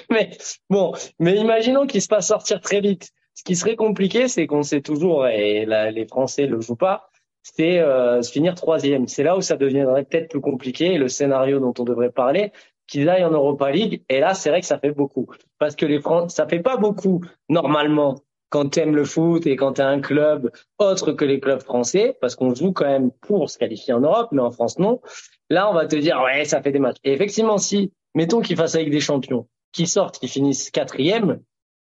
mais 0.09 0.29
bon, 0.69 0.91
mais 1.17 1.37
imaginons 1.37 1.87
qu'il 1.87 2.01
se 2.01 2.09
passe 2.09 2.27
sortir 2.27 2.59
très 2.59 2.81
vite. 2.81 3.11
Ce 3.33 3.43
qui 3.43 3.55
serait 3.55 3.77
compliqué, 3.77 4.27
c'est 4.27 4.45
qu'on 4.45 4.61
sait 4.61 4.81
toujours, 4.81 5.25
et 5.25 5.65
les 5.65 6.05
Français 6.05 6.47
le 6.47 6.59
jouent 6.59 6.75
pas, 6.75 7.09
c'est 7.41 7.79
euh, 7.79 8.21
se 8.21 8.29
finir 8.29 8.55
troisième. 8.55 9.07
C'est 9.07 9.23
là 9.23 9.37
où 9.37 9.41
ça 9.41 9.55
deviendrait 9.55 10.03
peut-être 10.03 10.27
plus 10.31 10.41
compliqué. 10.41 10.97
Le 10.97 11.07
scénario 11.07 11.61
dont 11.61 11.73
on 11.79 11.85
devrait 11.85 12.11
parler, 12.11 12.51
qu'ils 12.87 13.07
aillent 13.07 13.23
en 13.23 13.31
Europa 13.31 13.71
League. 13.71 14.03
Et 14.09 14.19
là, 14.19 14.33
c'est 14.33 14.49
vrai 14.49 14.59
que 14.59 14.67
ça 14.67 14.79
fait 14.79 14.91
beaucoup. 14.91 15.27
Parce 15.59 15.77
que 15.77 15.85
les 15.85 16.01
Français, 16.01 16.35
ça 16.35 16.45
fait 16.45 16.59
pas 16.59 16.75
beaucoup, 16.75 17.21
normalement, 17.47 18.15
quand 18.51 18.69
tu 18.69 18.79
aimes 18.81 18.95
le 18.95 19.05
foot 19.05 19.47
et 19.47 19.55
quand 19.55 19.73
tu 19.73 19.81
as 19.81 19.87
un 19.87 20.01
club 20.01 20.51
autre 20.77 21.13
que 21.13 21.25
les 21.25 21.39
clubs 21.39 21.61
français, 21.61 22.15
parce 22.21 22.35
qu'on 22.35 22.53
joue 22.53 22.73
quand 22.73 22.85
même 22.85 23.09
pour 23.21 23.49
se 23.49 23.57
qualifier 23.57 23.93
en 23.95 24.01
Europe, 24.01 24.29
mais 24.31 24.41
en 24.41 24.51
France, 24.51 24.77
non. 24.77 25.01
Là, 25.49 25.69
on 25.69 25.73
va 25.73 25.87
te 25.87 25.95
dire, 25.95 26.21
ouais, 26.23 26.45
ça 26.45 26.61
fait 26.61 26.71
des 26.71 26.79
matchs. 26.79 26.97
Et 27.03 27.13
effectivement, 27.13 27.57
si, 27.57 27.91
mettons 28.13 28.41
qu'ils 28.41 28.57
fassent 28.57 28.75
avec 28.75 28.91
des 28.91 28.99
champions, 28.99 29.47
qu'ils 29.71 29.87
sortent, 29.87 30.19
qu'ils 30.19 30.29
finissent 30.29 30.69
quatrième, 30.69 31.39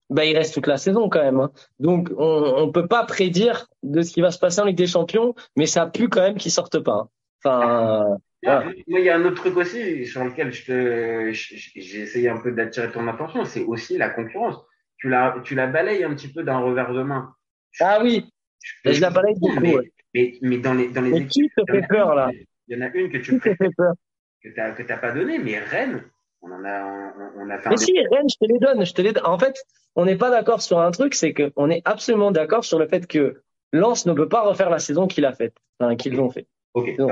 bah, 0.10 0.26
il 0.26 0.36
reste 0.36 0.54
toute 0.54 0.68
la 0.68 0.78
saison 0.78 1.10
quand 1.10 1.22
même. 1.22 1.40
hein. 1.40 1.52
Donc, 1.80 2.10
on, 2.18 2.54
on 2.58 2.72
peut 2.72 2.88
pas 2.88 3.06
prédire 3.06 3.68
de 3.84 4.02
ce 4.02 4.12
qui 4.12 4.22
va 4.22 4.32
se 4.32 4.40
passer 4.40 4.62
en 4.62 4.66
Ligue 4.66 4.78
des 4.78 4.88
Champions, 4.88 5.36
mais 5.56 5.66
ça 5.66 5.86
pue 5.88 6.10
quand 6.10 6.22
même 6.22 6.38
qu'ils 6.38 6.52
sortent 6.52 6.80
pas. 6.80 6.94
hein. 6.94 7.10
Enfin, 7.46 8.18
Moi, 8.88 9.00
il 9.00 9.06
y 9.06 9.10
a 9.10 9.16
un 9.16 9.26
autre 9.26 9.36
truc 9.36 9.58
aussi 9.58 10.06
sur 10.06 10.24
lequel 10.24 10.52
je 10.54 10.66
te, 10.66 11.32
j'ai 11.76 12.00
essayé 12.02 12.30
un 12.30 12.38
peu 12.38 12.52
d'attirer 12.52 12.92
ton 12.92 13.08
attention, 13.08 13.44
c'est 13.46 13.64
aussi 13.64 13.98
la 13.98 14.10
concurrence. 14.10 14.58
Tu 15.04 15.10
la, 15.10 15.36
tu 15.44 15.54
la 15.54 15.68
balayes 15.68 16.06
un 16.06 16.16
petit 16.16 16.30
peu 16.30 16.44
d'un 16.44 16.60
revers 16.60 16.94
de 16.94 17.04
main. 17.04 17.36
ah 17.82 18.00
oui, 18.02 18.26
Je, 18.86 18.94
je 18.94 19.02
la 19.02 19.10
balaye 19.10 19.36
beaucoup. 19.38 19.60
mais, 19.60 19.76
ouais. 19.76 19.92
mais, 20.14 20.34
mais 20.42 20.58
dans 20.60 20.74
les, 20.74 20.88
dans 20.88 21.02
les 21.02 21.12
Mais 21.12 21.18
équipes, 21.24 21.52
qui 21.58 21.66
te 21.66 21.70
fait 21.70 21.86
peur 21.90 22.16
là 22.16 22.32
il 22.70 22.78
y 22.78 22.82
en 22.82 22.86
a 22.86 22.90
une 22.94 23.12
que 23.12 23.18
tu 23.18 23.38
fait 23.42 23.58
peur 23.76 23.96
que 24.42 24.48
que 24.48 24.84
t'as 24.84 24.98
pas 24.98 25.12
donné, 25.12 25.40
mais 25.40 25.60
Rennes, 25.60 26.06
on 26.42 26.50
en 26.54 26.64
a, 26.64 26.86
on, 27.36 27.42
on 27.42 27.50
a 27.50 27.58
fait 27.58 27.68
Mais 27.68 27.76
un 27.76 27.78
si, 27.78 28.00
Rennes, 28.00 28.30
je 28.30 28.38
te 28.38 28.50
les 28.50 28.60
donne. 28.60 28.86
Je 28.86 28.94
te 28.94 29.02
les 29.02 29.12
donne. 29.12 29.26
En 29.26 29.38
fait, 29.38 29.62
on 29.98 30.06
n'est 30.06 30.16
pas 30.16 30.30
d'accord 30.30 30.62
sur 30.62 30.80
un 30.80 30.92
truc, 30.92 31.16
c'est 31.16 31.34
qu'on 31.34 31.70
est 31.70 31.82
absolument 31.84 32.32
d'accord 32.32 32.64
sur 32.64 32.80
le 32.80 32.88
fait 32.88 33.06
que 33.08 33.42
Lens 33.74 34.06
ne 34.06 34.14
peut 34.14 34.30
pas 34.30 34.44
refaire 34.44 34.70
la 34.70 34.80
saison 34.80 35.08
qu'il 35.08 35.26
a 35.26 35.34
faite, 35.34 35.58
enfin, 35.82 35.98
qu'ils 35.98 36.18
ont 36.22 36.30
fait. 36.30 36.48
Donc, 36.98 37.12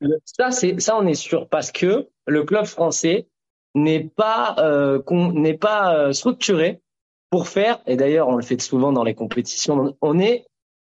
Le- 0.00 0.18
Ça, 0.26 0.50
c'est 0.50 0.78
ça, 0.78 0.98
on 0.98 1.06
est 1.06 1.14
sûr, 1.14 1.48
parce 1.48 1.72
que 1.72 2.06
le 2.26 2.44
club 2.44 2.66
français 2.66 3.28
n'est 3.74 4.04
pas 4.04 4.56
euh, 4.58 5.00
n'est 5.10 5.56
pas 5.56 5.96
euh, 5.96 6.12
structuré 6.12 6.82
pour 7.30 7.48
faire. 7.48 7.80
Et 7.86 7.96
d'ailleurs, 7.96 8.28
on 8.28 8.36
le 8.36 8.42
fait 8.42 8.60
souvent 8.60 8.92
dans 8.92 9.04
les 9.04 9.14
compétitions. 9.14 9.96
On 10.02 10.18
est 10.18 10.46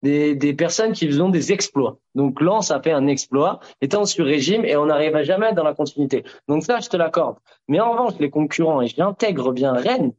des, 0.03 0.53
personnes 0.53 0.93
qui 0.93 1.11
font 1.11 1.29
des 1.29 1.51
exploits. 1.51 1.97
Donc 2.15 2.39
Lens 2.41 2.71
a 2.71 2.81
fait 2.81 2.91
un 2.91 3.07
exploit 3.07 3.59
étant 3.81 4.05
sur 4.05 4.25
régime 4.25 4.63
et 4.63 4.75
on 4.77 4.85
n'arrive 4.85 5.21
jamais 5.23 5.53
dans 5.53 5.63
la 5.63 5.73
continuité. 5.73 6.23
Donc 6.47 6.63
ça, 6.63 6.79
je 6.79 6.89
te 6.89 6.97
l'accorde. 6.97 7.37
Mais 7.67 7.79
en 7.79 7.91
revanche, 7.91 8.13
les 8.19 8.29
concurrents, 8.29 8.81
et 8.81 8.87
j'intègre 8.87 9.51
bien 9.51 9.73
Rennes, 9.73 10.13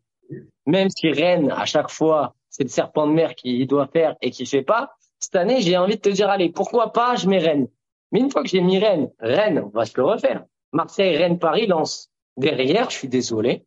même 0.66 0.90
si 0.90 1.10
Rennes, 1.10 1.50
à 1.50 1.64
chaque 1.64 1.90
fois, 1.90 2.34
c'est 2.50 2.64
le 2.64 2.68
serpent 2.68 3.06
de 3.06 3.12
mer 3.12 3.34
qui 3.34 3.64
doit 3.66 3.86
faire 3.86 4.16
et 4.20 4.30
qui 4.30 4.44
fait 4.46 4.62
pas, 4.62 4.90
cette 5.20 5.36
année, 5.36 5.60
j'ai 5.60 5.76
envie 5.76 5.96
de 5.96 6.00
te 6.00 6.08
dire, 6.08 6.28
allez, 6.28 6.50
pourquoi 6.50 6.92
pas, 6.92 7.16
je 7.16 7.28
mets 7.28 7.38
Rennes. 7.38 7.68
Mais 8.12 8.20
une 8.20 8.30
fois 8.30 8.42
que 8.42 8.48
j'ai 8.48 8.60
mis 8.60 8.78
Rennes, 8.78 9.10
Rennes, 9.18 9.62
on 9.64 9.68
va 9.68 9.84
se 9.84 9.92
le 9.96 10.04
refaire. 10.04 10.44
Marseille, 10.72 11.16
Rennes, 11.16 11.38
Paris, 11.38 11.66
Lens. 11.66 12.10
Derrière, 12.36 12.90
je 12.90 12.96
suis 12.96 13.08
désolé. 13.08 13.64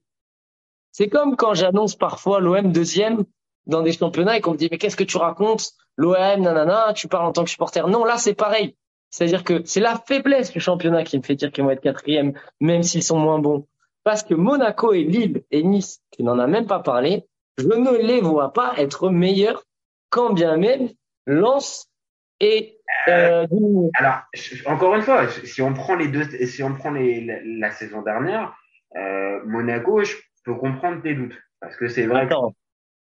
C'est 0.92 1.08
comme 1.08 1.36
quand 1.36 1.54
j'annonce 1.54 1.96
parfois 1.96 2.40
l'OM 2.40 2.72
deuxième 2.72 3.24
dans 3.66 3.82
des 3.82 3.94
championnats 3.94 4.38
et 4.38 4.42
qu'on 4.42 4.52
me 4.52 4.58
dit, 4.58 4.68
mais 4.72 4.78
qu'est-ce 4.78 4.96
que 4.96 5.04
tu 5.04 5.18
racontes? 5.18 5.72
L'OM, 5.98 6.42
nanana, 6.42 6.94
tu 6.94 7.08
parles 7.08 7.26
en 7.26 7.32
tant 7.32 7.44
que 7.44 7.50
supporter. 7.50 7.88
Non, 7.88 8.04
là, 8.06 8.18
c'est 8.18 8.34
pareil. 8.34 8.76
C'est-à-dire 9.10 9.44
que 9.44 9.62
c'est 9.66 9.82
la 9.82 10.02
faiblesse 10.08 10.52
du 10.52 10.60
championnat 10.60 11.04
qui 11.04 11.18
me 11.18 11.24
fait 11.24 11.36
dire 11.36 11.52
qu'ils 11.52 11.64
vont 11.64 11.72
être 11.72 11.82
quatrième, 11.82 12.34
même 12.60 12.82
s'ils 12.82 13.04
sont 13.04 13.20
moins 13.20 13.40
bons. 13.40 13.68
Parce 14.04 14.24
que 14.24 14.34
Monaco 14.34 14.94
et 14.94 15.04
Lille 15.04 15.44
et 15.52 15.64
Nice, 15.64 16.02
tu 16.12 16.24
n'en 16.24 16.40
as 16.40 16.48
même 16.48 16.66
pas 16.66 16.80
parlé, 16.80 17.26
je 17.58 17.68
ne 17.68 17.98
les 17.98 18.22
vois 18.22 18.54
pas 18.54 18.74
être 18.78 19.10
meilleurs 19.10 19.64
quand 20.10 20.34
bien 20.34 20.58
même 20.58 20.90
Lens 21.28 21.92
et 22.40 22.80
euh, 23.08 23.46
alors 23.94 24.22
encore 24.66 24.96
une 24.96 25.04
fois, 25.04 25.28
si 25.30 25.62
on 25.62 25.74
prend 25.74 25.96
les 25.96 26.08
deux, 26.08 26.24
si 26.48 26.64
on 26.64 26.74
prend 26.74 26.92
les, 26.92 27.22
la, 27.46 27.72
saison 27.72 28.02
dernière, 28.02 28.56
euh, 28.96 29.40
Monaco, 29.46 30.04
je 30.04 30.16
peux 30.44 30.56
comprendre 30.56 31.02
tes 31.02 31.14
doutes 31.14 31.38
parce 31.60 31.76
que 31.76 31.88
c'est 31.88 32.06
vrai. 32.06 32.28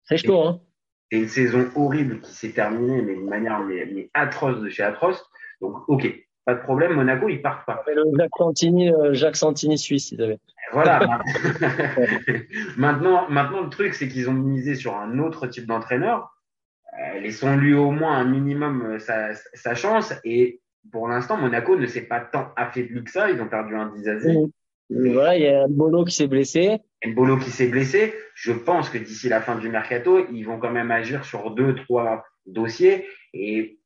c'est 0.03 0.17
chaud. 0.17 0.41
Hein. 0.41 0.61
C'est 1.11 1.19
une 1.19 1.27
saison 1.27 1.69
horrible 1.75 2.19
qui 2.21 2.33
s'est 2.33 2.51
terminée 2.51 3.01
mais 3.01 3.15
d'une 3.15 3.29
manière 3.29 3.59
mais, 3.59 4.09
atroce 4.13 4.61
de 4.61 4.69
chez 4.69 4.83
atroce. 4.83 5.23
Donc 5.61 5.87
ok, 5.87 6.07
pas 6.45 6.55
de 6.55 6.61
problème. 6.61 6.93
Monaco, 6.93 7.29
ils 7.29 7.41
partent 7.41 7.65
pas. 7.65 7.83
Le 7.87 8.03
Jacques 8.17 8.37
Santini, 8.37 8.91
euh, 8.91 9.13
Jacques 9.13 9.35
Santini 9.35 9.77
suisse, 9.77 10.11
ils 10.11 10.21
avaient. 10.21 10.39
Voilà. 10.73 10.99
maintenant, 12.77 13.29
maintenant 13.29 13.61
le 13.61 13.69
truc, 13.69 13.93
c'est 13.93 14.07
qu'ils 14.07 14.29
ont 14.29 14.33
misé 14.33 14.75
sur 14.75 14.95
un 14.95 15.19
autre 15.19 15.47
type 15.47 15.67
d'entraîneur 15.67 16.31
euh, 16.97 17.19
laissons-lui 17.19 17.73
au 17.73 17.91
moins 17.91 18.17
un 18.17 18.23
minimum 18.23 18.81
euh, 18.85 18.99
sa, 18.99 19.33
sa, 19.53 19.75
chance. 19.75 20.13
Et 20.23 20.61
pour 20.91 21.07
l'instant, 21.07 21.37
Monaco 21.37 21.75
ne 21.77 21.87
s'est 21.87 22.03
pas 22.07 22.21
tant 22.21 22.53
affaibli 22.55 23.03
que 23.03 23.11
ça. 23.11 23.29
Ils 23.29 23.41
ont 23.41 23.49
perdu 23.49 23.75
un 23.75 23.91
Voilà, 24.89 25.35
il 25.35 25.43
y 25.43 25.47
a 25.47 25.67
Mbolo 25.67 26.05
qui 26.05 26.15
s'est 26.15 26.27
blessé. 26.27 26.79
Mbolo 27.05 27.37
qui 27.37 27.49
s'est 27.49 27.67
blessé. 27.67 28.13
Je 28.33 28.51
pense 28.51 28.89
que 28.89 28.97
d'ici 28.97 29.29
la 29.29 29.41
fin 29.41 29.55
du 29.55 29.69
mercato, 29.69 30.25
ils 30.31 30.43
vont 30.43 30.59
quand 30.59 30.71
même 30.71 30.91
agir 30.91 31.25
sur 31.25 31.51
deux, 31.51 31.75
trois 31.75 32.25
dossiers. 32.45 33.05
Et 33.33 33.79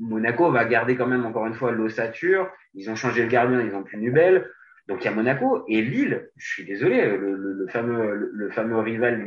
Monaco 0.00 0.50
va 0.50 0.64
garder 0.64 0.96
quand 0.96 1.06
même 1.06 1.24
encore 1.26 1.46
une 1.46 1.54
fois 1.54 1.72
l'ossature. 1.72 2.50
Ils 2.74 2.90
ont 2.90 2.96
changé 2.96 3.22
le 3.22 3.28
gardien, 3.28 3.60
ils 3.60 3.74
ont 3.74 3.82
plus 3.82 3.98
Nubel. 3.98 4.50
Donc 4.88 5.02
il 5.02 5.04
y 5.04 5.08
a 5.08 5.12
Monaco 5.12 5.64
et 5.68 5.80
Lille. 5.82 6.28
Je 6.36 6.46
suis 6.46 6.64
désolé, 6.64 7.06
le, 7.16 7.36
le, 7.36 7.66
fameux, 7.68 8.30
le, 8.32 8.50
fameux 8.50 8.78
rival 8.80 9.24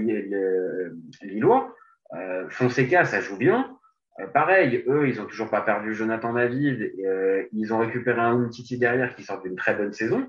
lillois 1.24 1.74
euh, 2.14 2.48
Fonseca, 2.50 3.06
ça 3.06 3.22
joue 3.22 3.38
bien. 3.38 3.78
Euh, 4.20 4.28
pareil, 4.28 4.84
eux, 4.88 5.08
ils 5.08 5.20
ont 5.22 5.26
toujours 5.26 5.50
pas 5.50 5.62
perdu 5.62 5.94
Jonathan 5.94 6.34
David. 6.34 6.94
Euh, 7.06 7.44
ils 7.54 7.74
ont 7.74 7.80
récupéré 7.80 8.20
un 8.20 8.34
Umtiti 8.34 8.78
derrière 8.78 9.16
qui 9.16 9.24
sort 9.24 9.42
d'une 9.42 9.56
très 9.56 9.76
bonne 9.76 9.94
saison. 9.94 10.28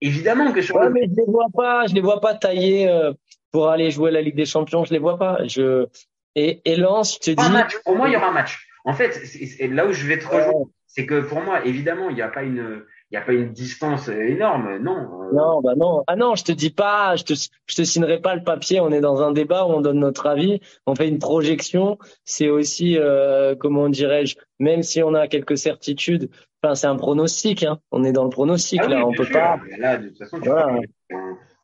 Évidemment 0.00 0.52
que 0.52 0.60
sur 0.60 0.76
ouais, 0.76 0.90
mais 0.90 1.04
je 1.04 1.16
les 1.16 1.26
vois 1.26 1.48
pas, 1.54 1.86
je 1.86 1.94
les 1.94 2.00
vois 2.00 2.20
pas 2.20 2.34
tailler 2.34 2.88
euh, 2.88 3.12
pour 3.50 3.68
aller 3.68 3.90
jouer 3.90 4.10
la 4.10 4.20
Ligue 4.20 4.36
des 4.36 4.44
Champions. 4.44 4.84
Je 4.84 4.92
les 4.92 4.98
vois 4.98 5.18
pas. 5.18 5.38
Je 5.46 5.86
et, 6.34 6.60
et 6.64 6.76
Lens, 6.76 7.14
je 7.14 7.18
te 7.18 7.30
dis. 7.30 7.50
Match. 7.50 7.74
Pour 7.84 7.96
moi, 7.96 8.08
il 8.08 8.12
y 8.12 8.16
aura 8.16 8.28
un 8.28 8.32
match. 8.32 8.68
En 8.84 8.92
fait, 8.92 9.12
c'est 9.12 9.66
là 9.68 9.86
où 9.86 9.92
je 9.92 10.06
vais 10.06 10.18
te 10.18 10.26
rejoindre, 10.26 10.68
c'est 10.86 11.06
que 11.06 11.20
pour 11.20 11.40
moi, 11.40 11.64
évidemment, 11.64 12.08
il 12.08 12.14
n'y 12.14 12.22
a 12.22 12.28
pas 12.28 12.42
une 12.42 12.84
il 13.10 13.16
n'y 13.16 13.22
a 13.22 13.24
pas 13.24 13.32
une 13.34 13.52
distance 13.52 14.08
énorme, 14.08 14.78
non. 14.78 15.30
Non, 15.32 15.60
bah 15.60 15.74
non. 15.76 16.02
Ah 16.08 16.16
non, 16.16 16.34
je 16.34 16.42
te 16.42 16.50
dis 16.50 16.70
pas, 16.70 17.14
je 17.14 17.22
te, 17.22 17.34
je 17.34 17.74
te 17.74 17.82
signerai 17.82 18.20
pas 18.20 18.34
le 18.34 18.42
papier. 18.42 18.80
On 18.80 18.90
est 18.90 19.00
dans 19.00 19.22
un 19.22 19.30
débat 19.30 19.64
où 19.64 19.70
on 19.70 19.80
donne 19.80 20.00
notre 20.00 20.26
avis, 20.26 20.60
on 20.86 20.96
fait 20.96 21.08
une 21.08 21.20
projection. 21.20 21.98
C'est 22.24 22.48
aussi, 22.48 22.98
euh, 22.98 23.54
comment 23.54 23.88
dirais-je, 23.88 24.36
même 24.58 24.82
si 24.82 25.04
on 25.04 25.14
a 25.14 25.28
quelques 25.28 25.56
certitudes, 25.56 26.30
enfin 26.62 26.74
c'est 26.74 26.88
un 26.88 26.96
pronostic. 26.96 27.62
Hein. 27.62 27.78
On 27.92 28.02
est 28.02 28.12
dans 28.12 28.24
le 28.24 28.30
pronostic 28.30 28.80
ah 28.82 28.88
là, 28.88 29.06
on 29.06 29.12
peut 29.12 29.28
pas. 29.32 29.60
Là, 29.78 29.98
de 29.98 30.08
toute 30.08 30.18
façon, 30.18 30.38
voilà. 30.42 30.80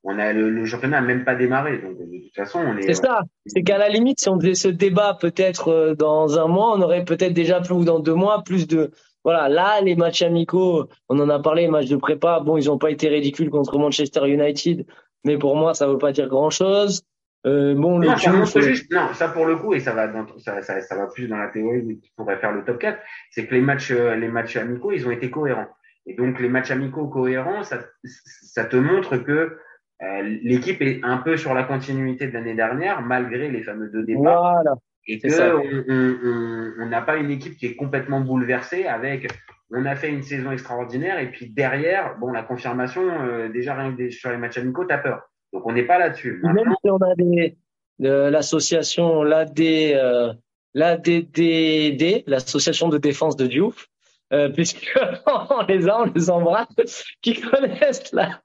on 0.04 0.18
a 0.20 0.32
le, 0.32 0.48
le 0.48 0.64
championnat 0.64 1.00
n'a 1.00 1.06
même 1.08 1.24
pas 1.24 1.34
démarré, 1.34 1.78
donc 1.78 1.98
de 1.98 2.04
toute 2.04 2.36
façon, 2.36 2.60
on 2.60 2.76
est. 2.76 2.82
C'est 2.82 2.94
ça. 2.94 3.22
C'est 3.46 3.64
qu'à 3.64 3.78
la 3.78 3.88
limite, 3.88 4.20
si 4.20 4.28
on 4.28 4.38
faisait 4.38 4.54
ce 4.54 4.68
débat 4.68 5.18
peut-être 5.20 5.72
euh, 5.72 5.94
dans 5.96 6.38
un 6.38 6.46
mois, 6.46 6.72
on 6.76 6.82
aurait 6.82 7.04
peut-être 7.04 7.34
déjà 7.34 7.60
plus 7.60 7.74
ou 7.74 7.84
dans 7.84 7.98
deux 7.98 8.14
mois 8.14 8.44
plus 8.44 8.68
de 8.68 8.92
voilà, 9.24 9.48
là, 9.48 9.80
les 9.80 9.94
matchs 9.94 10.22
amicaux, 10.22 10.88
on 11.08 11.18
en 11.20 11.28
a 11.28 11.38
parlé, 11.38 11.62
les 11.62 11.68
matchs 11.68 11.88
de 11.88 11.96
prépa, 11.96 12.40
bon, 12.40 12.56
ils 12.56 12.66
n'ont 12.66 12.78
pas 12.78 12.90
été 12.90 13.08
ridicules 13.08 13.50
contre 13.50 13.78
Manchester 13.78 14.28
United, 14.28 14.84
mais 15.24 15.38
pour 15.38 15.56
moi, 15.56 15.74
ça 15.74 15.86
ne 15.86 15.92
veut 15.92 15.98
pas 15.98 16.12
dire 16.12 16.28
grand-chose. 16.28 17.02
Euh, 17.44 17.74
bon, 17.74 17.98
non, 17.98 18.16
ça 18.16 18.60
juste, 18.60 18.92
non, 18.92 19.12
ça 19.14 19.28
pour 19.28 19.46
le 19.46 19.56
coup, 19.56 19.74
et 19.74 19.80
ça 19.80 19.92
va, 19.92 20.06
dans, 20.06 20.26
ça, 20.38 20.62
ça, 20.62 20.80
ça, 20.80 20.96
va 20.96 21.06
plus 21.08 21.26
dans 21.26 21.36
la 21.36 21.48
théorie 21.48 21.98
qui 22.00 22.12
pourrait 22.16 22.38
faire 22.38 22.52
le 22.52 22.64
top 22.64 22.78
4, 22.78 22.98
c'est 23.30 23.46
que 23.46 23.54
les 23.54 23.60
matchs, 23.60 23.90
euh, 23.90 24.14
les 24.14 24.28
matchs 24.28 24.56
amicaux, 24.56 24.92
ils 24.92 25.06
ont 25.06 25.10
été 25.10 25.30
cohérents. 25.30 25.66
Et 26.06 26.14
donc, 26.14 26.40
les 26.40 26.48
matchs 26.48 26.70
amicaux 26.70 27.08
cohérents, 27.08 27.62
ça, 27.64 27.78
ça 28.04 28.64
te 28.64 28.76
montre 28.76 29.16
que 29.18 29.58
euh, 30.02 30.22
l'équipe 30.42 30.80
est 30.82 31.00
un 31.04 31.18
peu 31.18 31.36
sur 31.36 31.54
la 31.54 31.64
continuité 31.64 32.26
de 32.26 32.32
l'année 32.32 32.54
dernière, 32.54 33.02
malgré 33.02 33.48
les 33.48 33.62
fameux 33.62 33.88
deux 33.88 34.04
départs. 34.04 34.62
Voilà 34.62 34.74
et 35.06 35.18
que 35.18 36.82
on 36.82 36.86
n'a 36.86 37.02
pas 37.02 37.16
une 37.16 37.30
équipe 37.30 37.56
qui 37.56 37.66
est 37.66 37.76
complètement 37.76 38.20
bouleversée 38.20 38.86
avec 38.86 39.28
on 39.70 39.86
a 39.86 39.96
fait 39.96 40.10
une 40.10 40.22
saison 40.22 40.52
extraordinaire 40.52 41.18
et 41.18 41.30
puis 41.30 41.50
derrière 41.50 42.16
bon 42.18 42.30
la 42.30 42.42
confirmation 42.42 43.02
euh, 43.02 43.48
déjà 43.48 43.74
rien 43.74 43.94
que 43.94 44.10
sur 44.10 44.30
les 44.30 44.36
matchs 44.36 44.58
amicaux 44.58 44.84
t'as 44.84 44.98
peur. 44.98 45.22
Donc 45.52 45.66
on 45.66 45.72
n'est 45.72 45.84
pas 45.84 45.98
là-dessus. 45.98 46.40
Même 46.42 46.74
si 46.82 46.90
on 46.90 46.98
a 46.98 47.14
des 47.14 47.56
l'association 47.98 49.22
l'AD 49.22 49.60
euh, 49.60 50.32
l'ADDD 50.74 52.24
l'association 52.26 52.88
de 52.88 52.98
défense 52.98 53.36
de 53.36 53.46
Diouf 53.46 53.86
euh, 54.32 54.48
puisque 54.48 54.98
on 55.26 55.62
les 55.66 55.88
a 55.88 56.00
on 56.00 56.12
les 56.12 56.30
embrasse 56.30 57.04
qui 57.20 57.40
connaissent 57.40 58.12
la 58.12 58.40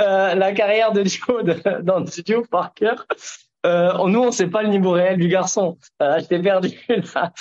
euh, 0.00 0.34
la 0.34 0.52
carrière 0.52 0.92
de 0.92 1.02
Diouf 1.02 1.82
dans 1.82 2.00
Diouf 2.00 2.48
par 2.48 2.74
cœur 2.74 3.06
euh, 3.66 4.08
nous, 4.08 4.20
on 4.20 4.30
sait 4.30 4.46
pas 4.46 4.62
le 4.62 4.68
niveau 4.68 4.92
réel 4.92 5.18
du 5.18 5.28
garçon. 5.28 5.76
Euh, 6.00 6.18
je 6.20 6.26
t'ai 6.26 6.40
perdu 6.40 6.70
là. 7.14 7.32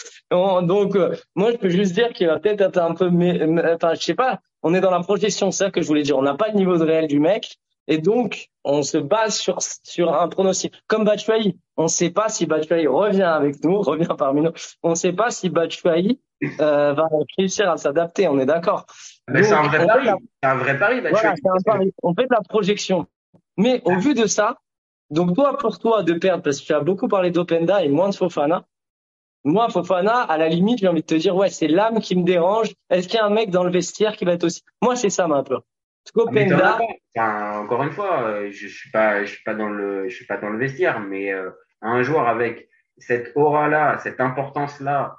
Donc, 0.62 0.96
euh, 0.96 1.16
moi, 1.36 1.52
je 1.52 1.58
peux 1.58 1.70
juste 1.70 1.94
dire 1.94 2.10
qu'il 2.10 2.28
va 2.28 2.40
peut-être 2.40 2.62
être 2.62 2.78
un 2.78 2.94
peu, 2.96 3.08
enfin, 3.08 3.94
je 3.94 4.02
sais 4.02 4.16
pas. 4.16 4.40
On 4.64 4.74
est 4.74 4.82
dans 4.82 4.92
la 4.92 5.02
projection, 5.02 5.52
c'est 5.52 5.66
ça 5.66 5.72
que 5.72 5.82
je 5.82 5.88
voulais 5.88 6.02
dire. 6.02 6.18
On 6.18 6.24
n'a 6.24 6.34
pas 6.34 6.48
le 6.48 6.56
niveau 6.56 6.78
de 6.78 6.84
réel 6.84 7.08
du 7.08 7.20
mec, 7.20 7.60
et 7.88 8.00
donc 8.00 8.48
on 8.64 8.82
se 8.82 8.98
base 8.98 9.38
sur 9.38 9.62
sur 9.62 10.14
un 10.20 10.28
pronostic. 10.28 10.74
Comme 10.88 11.04
Batshuayi, 11.04 11.60
on 11.78 11.84
ne 11.84 11.88
sait 11.88 12.10
pas 12.10 12.30
si 12.30 12.48
Batshuayi 12.48 12.88
revient 12.88 13.22
avec 13.22 13.64
nous, 13.64 13.80
revient 13.82 14.16
parmi 14.18 14.42
nous. 14.42 14.52
On 14.82 14.92
ne 14.92 14.96
sait 14.96 15.14
pas 15.14 15.30
si 15.30 15.50
Batshuayi 15.50 16.20
euh, 16.60 16.94
va 16.94 17.08
réussir 17.38 17.70
à 17.70 17.78
s'adapter. 17.78 18.28
On 18.28 18.40
est 18.40 18.46
d'accord. 18.46 18.86
Mais 19.28 19.44
c'est 19.44 19.54
un 19.54 19.68
vrai 19.68 19.86
pari. 19.86 20.08
C'est 20.42 20.50
un 20.50 20.56
vrai 20.56 20.80
pari. 20.80 21.02
Voilà, 21.02 21.36
c'est 21.36 21.50
un 21.50 21.62
pari. 21.64 21.94
On 22.02 22.14
fait 22.16 22.24
de 22.24 22.34
la 22.34 22.42
projection. 22.42 23.06
Mais 23.58 23.82
au 23.86 23.98
vu 23.98 24.14
de 24.16 24.26
ça, 24.26 24.58
donc 25.10 25.36
toi, 25.36 25.58
pour 25.58 25.80
toi, 25.80 26.04
de 26.04 26.14
perdre, 26.14 26.44
parce 26.44 26.60
que 26.60 26.66
tu 26.66 26.74
as 26.74 26.80
beaucoup 26.80 27.08
parlé 27.08 27.32
d'Openda 27.32 27.84
et 27.84 27.90
moins 27.90 28.10
de 28.10 28.16
Fofana, 28.16 28.66
moi, 29.46 29.70
Fofana, 29.70 30.22
à 30.22 30.38
la 30.38 30.50
limite, 30.50 30.80
j'ai 30.80 30.88
envie 30.88 31.02
de 31.02 31.06
te 31.06 31.14
dire, 31.14 31.36
ouais, 31.36 31.50
c'est 31.50 31.68
l'âme 31.68 32.00
qui 32.00 32.16
me 32.16 32.24
dérange. 32.24 32.74
Est-ce 32.90 33.08
qu'il 33.08 33.18
y 33.18 33.22
a 33.22 33.26
un 33.26 33.30
mec 33.30 33.52
dans 33.52 33.64
le 33.64 33.70
vestiaire 33.70 34.18
qui 34.18 34.26
va 34.26 34.34
être 34.34 34.44
aussi... 34.44 34.64
Moi, 34.82 34.96
c'est 34.96 35.12
ça, 35.12 35.28
ma 35.28 35.44
peur. 35.44 35.62
Openda... 36.16 36.80
Enfin, 37.16 37.60
encore 37.60 37.84
une 37.84 37.92
fois, 37.92 38.24
euh, 38.24 38.50
je 38.52 38.68
suis 38.68 38.90
pas, 38.90 39.24
je 39.24 39.34
suis 39.34 39.44
pas 39.44 39.54
dans 39.54 39.70
le, 39.70 40.10
je 40.10 40.16
suis 40.16 40.26
pas 40.26 40.38
dans 40.38 40.50
le 40.50 40.58
vestiaire, 40.58 41.00
mais 41.00 41.32
euh, 41.32 41.52
un 41.82 42.02
joueur 42.02 42.28
avec 42.28 42.70
cette 42.98 43.32
aura-là, 43.36 44.00
cette 44.00 44.20
importance-là, 44.20 45.18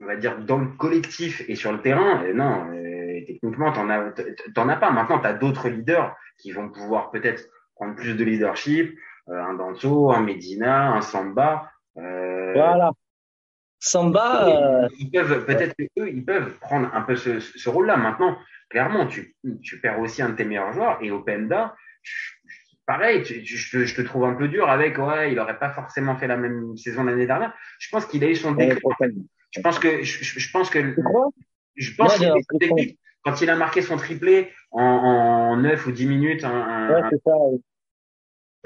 on 0.00 0.06
va 0.06 0.16
dire 0.16 0.38
dans 0.38 0.58
le 0.58 0.68
collectif 0.68 1.42
et 1.48 1.56
sur 1.56 1.72
le 1.72 1.80
terrain, 1.80 2.22
euh, 2.24 2.32
non, 2.32 2.70
techniquement, 3.26 3.72
t'en 3.72 3.90
as, 3.90 4.12
t'en 4.54 4.68
as 4.68 4.76
pas. 4.76 4.90
Maintenant, 4.90 5.18
tu 5.18 5.26
as 5.26 5.34
d'autres 5.34 5.68
leaders 5.68 6.14
qui 6.38 6.52
vont 6.52 6.68
pouvoir 6.68 7.10
peut-être 7.10 7.48
prendre 7.74 7.96
plus 7.96 8.14
de 8.14 8.24
leadership, 8.24 8.96
un 9.28 9.54
Danzo, 9.54 10.10
un 10.10 10.20
Medina, 10.20 10.92
un 10.92 11.00
Samba. 11.02 11.70
Euh, 11.96 12.52
voilà. 12.52 12.92
Samba. 13.78 14.48
Euh, 14.48 14.88
ils, 14.98 15.10
peuvent 15.10 15.44
peut-être 15.44 15.74
eux, 15.98 16.08
ils 16.08 16.24
peuvent 16.24 16.58
prendre 16.60 16.88
un 16.94 17.02
peu 17.02 17.16
ce, 17.16 17.40
ce 17.40 17.68
rôle-là. 17.68 17.96
Maintenant, 17.96 18.36
clairement, 18.70 19.06
tu, 19.06 19.36
tu 19.62 19.80
perds 19.80 20.00
aussi 20.00 20.22
un 20.22 20.30
de 20.30 20.34
tes 20.34 20.44
meilleurs 20.44 20.72
joueurs. 20.72 20.98
Et 21.02 21.10
Openda, 21.10 21.74
pareil, 22.86 23.24
je, 23.24 23.84
je, 23.84 23.94
te 23.94 24.02
trouve 24.02 24.24
un 24.24 24.34
peu 24.34 24.48
dur 24.48 24.68
avec, 24.68 24.98
ouais, 24.98 25.32
il 25.32 25.38
aurait 25.38 25.58
pas 25.58 25.70
forcément 25.70 26.16
fait 26.16 26.26
la 26.26 26.36
même 26.36 26.76
saison 26.76 27.04
l'année 27.04 27.26
dernière. 27.26 27.52
Je 27.78 27.88
pense 27.90 28.06
qu'il 28.06 28.24
a 28.24 28.28
eu 28.28 28.36
son 28.36 28.52
déclic. 28.52 28.82
Je 29.50 29.60
pense 29.60 29.78
que, 29.78 30.02
je, 30.02 30.38
je 30.38 30.50
pense 30.50 30.70
que, 30.70 30.94
je 31.76 31.94
pense 31.94 32.18
que 32.18 32.24
quand 33.22 33.40
il 33.40 33.50
a 33.50 33.56
marqué 33.56 33.82
son 33.82 33.96
triplé 33.96 34.52
en, 34.70 34.82
en 34.82 35.56
9 35.56 35.86
ou 35.86 35.92
10 35.92 36.06
minutes, 36.06 36.44
un, 36.44 36.90
Ouais, 36.90 37.00
c'est 37.10 37.22
ça. 37.22 37.32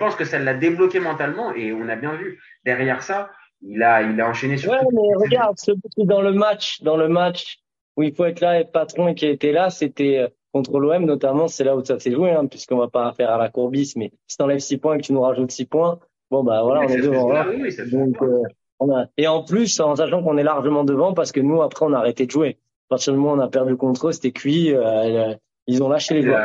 Pense 0.00 0.16
que 0.16 0.25
ça 0.25 0.38
l'a 0.38 0.54
débloqué 0.54 0.99
mentalement 1.00 1.54
et 1.54 1.73
on 1.73 1.88
a 1.88 1.95
bien 1.97 2.14
vu. 2.14 2.40
Derrière 2.64 3.02
ça, 3.02 3.30
il 3.62 3.83
a, 3.83 4.02
il 4.02 4.21
a 4.21 4.28
enchaîné 4.28 4.57
sur. 4.57 4.71
Ouais, 4.73 4.78
tout- 4.80 4.90
mais 4.92 5.14
regarde, 5.25 5.57
ce 5.59 5.73
but 5.73 6.07
dans 6.07 6.23
le 6.23 6.33
match, 6.33 6.83
dans 6.83 6.97
le 6.97 7.09
match 7.09 7.59
où 7.97 8.02
il 8.02 8.14
faut 8.14 8.25
être 8.25 8.40
là 8.40 8.57
et 8.59 8.62
être 8.62 8.73
patron 8.73 9.09
et 9.09 9.14
qui 9.14 9.26
été 9.26 9.52
là, 9.52 9.71
c'était 9.71 10.19
euh, 10.19 10.28
contre 10.52 10.78
l'OM 10.80 11.04
notamment, 11.04 11.47
c'est 11.49 11.64
là 11.64 11.76
où 11.76 11.85
ça 11.85 11.99
s'est 12.00 12.12
joué, 12.12 12.30
hein, 12.33 12.47
puisqu'on 12.47 12.78
va 12.78 12.88
pas 12.88 13.12
faire 13.12 13.30
à 13.30 13.38
la 13.38 13.49
courbis, 13.50 13.92
mais 13.97 14.11
si 14.26 14.37
t'enlèves 14.38 14.59
6 14.61 14.78
points 14.78 14.95
et 14.95 14.99
que 15.00 15.04
tu 15.07 15.12
nous 15.12 15.21
rajoutes 15.21 15.50
6 15.52 15.66
points, 15.66 15.99
bon 16.30 16.42
bah 16.42 16.62
voilà, 16.62 16.80
on 16.83 16.88
est 16.88 16.97
ça 17.02 17.09
devant. 17.09 17.30
hein. 17.30 17.35
là, 17.35 17.47
oui, 17.61 17.71
ça 17.71 17.85
fait 17.85 17.90
Donc, 17.90 18.21
euh, 18.23 18.42
on 18.78 18.95
a... 18.97 19.07
Et 19.19 19.28
en 19.28 19.42
plus, 19.45 19.78
en 19.80 19.95
sachant 19.97 20.23
qu'on 20.23 20.38
est 20.38 20.42
largement 20.42 20.85
devant, 20.85 21.12
parce 21.14 21.30
que 21.33 21.40
nous, 21.40 21.61
après, 21.62 21.85
on 21.85 21.92
a 21.92 21.99
arrêté 21.99 22.25
de 22.26 22.30
jouer. 22.30 22.59
À 22.88 22.95
partir 22.95 23.12
du 23.12 23.19
moment 23.19 23.35
où 23.35 23.37
on 23.37 23.40
a 23.40 23.49
perdu 23.49 23.76
contre 23.76 24.09
eux, 24.09 24.12
c'était 24.12 24.33
cuit. 24.33 24.73
euh, 24.75 25.35
ils 25.75 25.83
ont 25.83 25.89
lâché 25.89 26.15
les 26.15 26.21
Il 26.21 26.27
joueurs. 26.27 26.41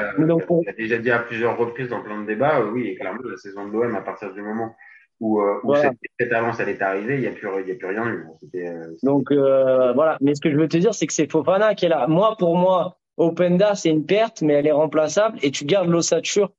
a, 0.68 0.72
déjà 0.78 0.98
dit 0.98 1.12
à 1.12 1.20
plusieurs 1.20 1.58
reprises 1.58 1.90
dans 1.90 2.02
plein 2.02 2.22
de 2.22 2.26
débats, 2.28 2.60
euh, 2.60 2.72
oui, 2.72 2.88
et 2.88 2.96
clairement, 2.96 3.22
la 3.24 3.38
saison 3.38 3.68
de 3.68 3.72
l'OM, 3.74 3.96
à 3.96 4.02
partir 4.02 4.34
du 4.34 4.42
moment 4.42 4.76
où, 5.20 5.40
euh, 5.42 5.56
où 5.64 5.68
Voilà. 5.68 5.84
cette, 5.90 5.98
cette 6.20 6.34
avance 6.34 6.60
elle 6.60 6.70
est 6.70 6.82
arrivée, 6.82 7.16
il 7.16 7.22
n'y 7.22 7.28
a, 7.28 7.32
plus- 7.32 7.48
il 7.64 7.68
y 7.70 7.72
a 7.72 7.76
plus 7.76 7.88
rien 7.88 8.06
eu. 8.08 8.26
Euh, 8.56 8.88
Donc 9.04 9.32
euh, 9.32 9.94
voilà. 9.94 10.18
Mais 10.22 10.36
ce 10.36 10.42
que 10.42 10.52
je 10.52 10.58
veux 10.58 10.68
te 10.68 10.78
dire, 10.78 10.94
c'est 10.94 11.08
que 11.08 11.14
c'est 11.14 11.32
Fofana 11.32 11.74
qui 11.76 11.86
est 11.86 11.90
là. 11.90 12.08
Moi, 12.08 12.36
pour 12.38 12.58
moi, 12.58 12.98
Openda, 13.18 13.76
c'est 13.76 13.90
une 13.90 14.06
perte, 14.06 14.42
mais 14.42 14.54
elle 14.54 14.68
est 14.68 14.72
remplaçable 14.74 15.38
et 15.42 15.52
tu 15.52 15.64
gardes 15.66 15.88
l'ossature. 15.90 16.52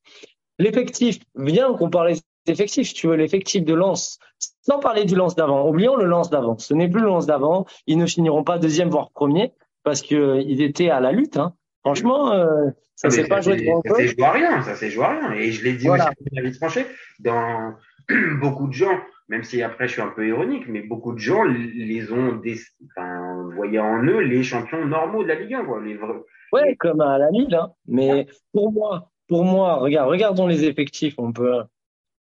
L'effectif, 0.58 1.18
viens 1.34 1.74
qu'on 1.74 1.90
parle 1.90 2.12
des 2.14 2.20
effectifs, 2.52 2.88
si 2.88 2.94
tu 2.94 3.08
veux, 3.08 3.16
l'effectif 3.16 3.62
de 3.64 3.74
Lens. 3.74 4.18
Sans 4.62 4.78
parler 4.78 5.04
du 5.04 5.14
Lens 5.14 5.34
d'avant. 5.34 5.68
Oublions 5.68 5.96
le 5.96 6.06
Lens 6.06 6.30
d'avant. 6.30 6.56
Ce 6.58 6.72
n'est 6.72 6.88
plus 6.88 7.00
le 7.02 7.08
Lens 7.08 7.26
d'avant. 7.26 7.66
Ils 7.86 7.98
ne 7.98 8.06
finiront 8.06 8.42
pas 8.42 8.58
deuxième, 8.58 8.88
voire 8.88 9.10
premier, 9.10 9.52
parce 9.84 10.00
que 10.02 10.14
euh, 10.14 10.40
ils 10.40 10.62
étaient 10.62 10.88
à 10.88 11.00
la 11.00 11.12
lutte. 11.12 11.36
Hein. 11.36 11.52
Franchement, 11.86 12.32
euh, 12.32 12.66
ça 12.96 13.06
Ah, 13.06 13.10
mais 13.14 13.22
s'est 13.22 13.28
pas 13.28 13.40
joué 13.40 13.58
de 13.58 13.62
grand 13.62 13.80
ça 13.86 13.94
s'est 13.94 14.08
joué 14.08 14.24
à 14.24 14.32
rien, 14.32 14.62
ça 14.62 14.74
s'est 14.74 14.90
joué 14.90 15.04
à 15.04 15.20
rien. 15.20 15.32
Et 15.34 15.52
je 15.52 15.62
l'ai 15.62 15.74
dit 15.74 15.86
Voilà. 15.86 16.06
aussi 16.06 16.26
à 16.32 16.42
David 16.42 16.56
Franchet, 16.56 16.86
dans 17.20 17.74
beaucoup 18.40 18.66
de 18.66 18.72
gens, 18.72 18.98
même 19.28 19.44
si 19.44 19.62
après 19.62 19.86
je 19.86 19.92
suis 19.92 20.02
un 20.02 20.08
peu 20.08 20.26
ironique, 20.26 20.64
mais 20.66 20.80
beaucoup 20.82 21.12
de 21.12 21.20
gens 21.20 21.44
les 21.44 22.10
ont 22.10 22.34
des, 22.34 22.58
enfin, 22.90 23.48
voyaient 23.54 23.78
en 23.78 24.02
eux 24.02 24.18
les 24.18 24.42
champions 24.42 24.84
normaux 24.84 25.22
de 25.22 25.28
la 25.28 25.36
Ligue 25.36 25.54
1, 25.54 25.64
quoi. 25.64 25.80
Les 25.80 25.94
vrais. 25.94 26.16
Ouais, 26.52 26.74
comme 26.74 27.00
à 27.00 27.18
la 27.18 27.30
Lille. 27.30 27.54
Hein. 27.54 27.70
Mais 27.86 28.26
pour 28.52 28.72
moi, 28.72 29.12
pour 29.28 29.44
moi, 29.44 29.76
regarde, 29.76 30.08
regardons 30.08 30.48
les 30.48 30.64
effectifs. 30.64 31.14
On 31.18 31.32
peut 31.32 31.62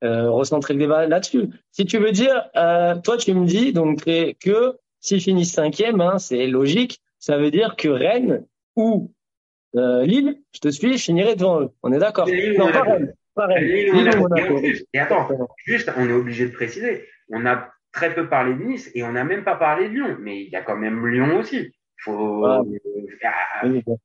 euh, 0.04 0.30
recentrer 0.30 0.76
le 0.76 0.80
débat 0.82 1.08
là-dessus. 1.08 1.50
Si 1.72 1.88
tu 1.88 1.98
veux 1.98 2.12
dire, 2.12 2.48
euh, 2.56 2.94
toi, 3.04 3.18
tu 3.18 3.34
me 3.34 3.48
dis 3.48 3.74
donc 3.74 4.04
que 4.06 4.34
que 4.34 4.78
s'ils 5.00 5.22
finissent 5.22 5.54
cinquième, 5.54 6.00
hein, 6.00 6.20
c'est 6.20 6.46
logique. 6.46 7.02
Ça 7.18 7.40
veut 7.40 7.50
dire 7.50 7.76
que 7.76 7.88
Rennes 7.88 8.46
ou 8.76 9.12
euh, 9.78 10.04
Lille, 10.06 10.38
je 10.54 10.60
te 10.60 10.68
suis, 10.70 10.98
finirait 10.98 11.36
devant 11.36 11.62
eux. 11.62 11.70
On 11.84 11.92
est 11.92 12.00
d'accord 12.00 12.28
Non, 12.58 12.72
pas. 12.72 12.82
Rennes. 12.82 13.14
Lille, 13.60 13.92
Lille 13.94 14.10
ou 14.18 14.22
Monaco. 14.22 14.60
Et 14.94 15.00
attends, 15.00 15.28
juste, 15.66 15.92
on 15.98 16.10
est 16.10 16.14
obligé 16.14 16.48
de 16.48 16.52
préciser, 16.54 17.06
on 17.30 17.46
a 17.46 17.70
très 17.92 18.14
peu 18.14 18.28
parlé 18.28 18.54
de 18.56 18.64
Nice 18.64 18.92
et 18.96 19.04
on 19.04 19.12
n'a 19.12 19.24
même 19.24 19.44
pas 19.44 19.56
parlé 19.56 19.90
de 19.90 19.94
Lyon, 19.94 20.18
mais 20.20 20.42
il 20.44 20.50
y 20.50 20.56
a 20.56 20.62
quand 20.62 20.76
même 20.78 21.06
Lyon 21.08 21.38
aussi. 21.40 21.72
Faut, 22.04 22.46
Ah. 22.46 22.62
Oui, 23.64 23.82
bon. 23.86 23.98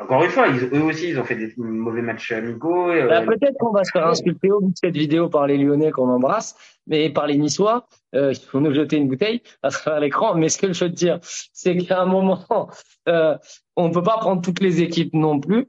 encore 0.00 0.24
une 0.24 0.30
fois, 0.30 0.46
ils, 0.48 0.64
eux 0.76 0.82
aussi, 0.84 1.08
ils 1.10 1.18
ont 1.18 1.24
fait 1.24 1.34
des 1.34 1.52
mauvais 1.56 2.02
matchs 2.02 2.32
amicaux. 2.32 2.92
et, 2.92 3.02
euh, 3.02 3.08
Bah, 3.08 3.22
peut-être 3.22 3.56
qu'on 3.58 3.72
va 3.72 3.82
se 3.84 3.90
faire 3.90 4.06
insulter 4.06 4.50
au 4.50 4.60
bout 4.60 4.70
de 4.70 4.76
cette 4.76 4.96
vidéo 4.96 5.28
par 5.28 5.46
les 5.46 5.56
Lyonnais 5.58 5.90
qu'on 5.90 6.08
embrasse, 6.08 6.54
mais 6.86 7.10
par 7.10 7.26
les 7.26 7.36
Niçois, 7.36 7.86
euh, 8.14 8.32
ils 8.32 8.50
vont 8.52 8.60
nous 8.60 8.74
jeter 8.74 8.96
une 8.96 9.08
bouteille 9.08 9.42
à 9.62 9.70
travers 9.70 10.00
l'écran. 10.00 10.34
Mais 10.34 10.48
ce 10.48 10.58
que 10.58 10.72
je 10.72 10.84
veux 10.84 10.90
te 10.90 10.96
dire, 10.96 11.18
c'est 11.22 11.76
qu'à 11.76 12.02
un 12.02 12.06
moment, 12.06 12.70
euh, 13.08 13.36
on 13.80 13.90
peut 13.90 14.02
pas 14.02 14.18
prendre 14.18 14.42
toutes 14.42 14.60
les 14.60 14.82
équipes 14.82 15.14
non 15.14 15.40
plus. 15.40 15.68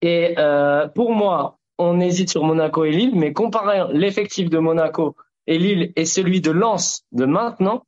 Et 0.00 0.34
euh, 0.38 0.88
pour 0.88 1.12
moi, 1.12 1.58
on 1.78 2.00
hésite 2.00 2.30
sur 2.30 2.44
Monaco 2.44 2.84
et 2.84 2.90
Lille, 2.90 3.14
mais 3.14 3.32
comparer 3.32 3.84
l'effectif 3.92 4.50
de 4.50 4.58
Monaco 4.58 5.16
et 5.46 5.58
Lille 5.58 5.92
et 5.96 6.04
celui 6.04 6.40
de 6.40 6.50
Lens 6.50 7.04
de 7.12 7.24
maintenant, 7.24 7.84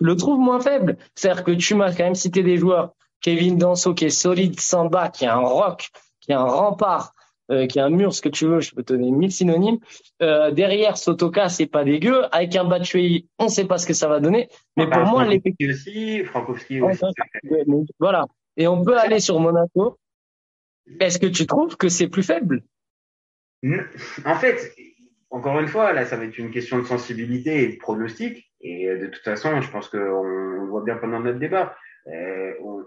je 0.00 0.06
le 0.06 0.16
trouve 0.16 0.38
moins 0.38 0.60
faible. 0.60 0.96
C'est-à-dire 1.14 1.44
que 1.44 1.52
tu 1.52 1.74
m'as 1.74 1.92
quand 1.92 2.04
même 2.04 2.14
cité 2.14 2.42
des 2.42 2.56
joueurs, 2.56 2.94
Kevin 3.20 3.58
Danso 3.58 3.94
qui 3.94 4.06
est 4.06 4.10
solide, 4.10 4.60
Samba 4.60 5.08
qui 5.08 5.24
est 5.24 5.28
un 5.28 5.40
rock, 5.40 5.88
qui 6.20 6.32
est 6.32 6.36
un 6.36 6.44
rempart, 6.44 7.12
euh, 7.50 7.66
qui 7.66 7.78
est 7.78 7.82
un 7.82 7.90
mur, 7.90 8.12
ce 8.12 8.20
que 8.20 8.28
tu 8.28 8.46
veux, 8.46 8.60
je 8.60 8.74
peux 8.74 8.82
te 8.82 8.92
donner 8.92 9.10
mille 9.10 9.32
synonymes. 9.32 9.78
Euh, 10.20 10.50
derrière, 10.50 10.98
Sotoka, 10.98 11.48
c'est 11.48 11.66
pas 11.66 11.82
dégueu. 11.82 12.24
Avec 12.30 12.54
un 12.56 12.64
Batshuayi, 12.64 13.26
on 13.38 13.48
sait 13.48 13.64
pas 13.64 13.78
ce 13.78 13.86
que 13.86 13.94
ça 13.94 14.06
va 14.06 14.20
donner. 14.20 14.48
Mais 14.76 14.86
enfin, 14.86 15.02
pour 15.02 15.12
moi, 15.12 15.24
Frankowski 15.24 15.54
l'effectif, 15.56 15.70
aussi, 15.70 16.24
Frankowski 16.24 16.80
aussi. 16.82 17.04
Voilà. 17.98 18.26
Et 18.58 18.66
on 18.66 18.84
peut 18.84 18.98
aller 18.98 19.20
sur 19.20 19.38
Monaco. 19.40 19.98
Est-ce 21.00 21.18
que 21.18 21.26
tu 21.26 21.46
trouves 21.46 21.76
que 21.76 21.88
c'est 21.88 22.08
plus 22.08 22.24
faible? 22.24 22.62
En 24.24 24.34
fait, 24.34 24.74
encore 25.30 25.60
une 25.60 25.68
fois, 25.68 25.92
là, 25.92 26.04
ça 26.04 26.16
va 26.16 26.24
être 26.24 26.38
une 26.38 26.50
question 26.50 26.78
de 26.78 26.84
sensibilité 26.84 27.62
et 27.62 27.68
de 27.72 27.78
pronostic. 27.78 28.50
Et 28.60 28.88
euh, 28.88 28.98
de 28.98 29.06
toute 29.06 29.22
façon, 29.22 29.60
je 29.60 29.70
pense 29.70 29.88
qu'on 29.88 29.98
on 29.98 30.22
le 30.24 30.66
voit 30.66 30.82
bien 30.82 30.96
pendant 30.96 31.20
notre 31.20 31.38
débat. 31.38 31.76
Euh, 32.08 32.52
on 32.62 32.78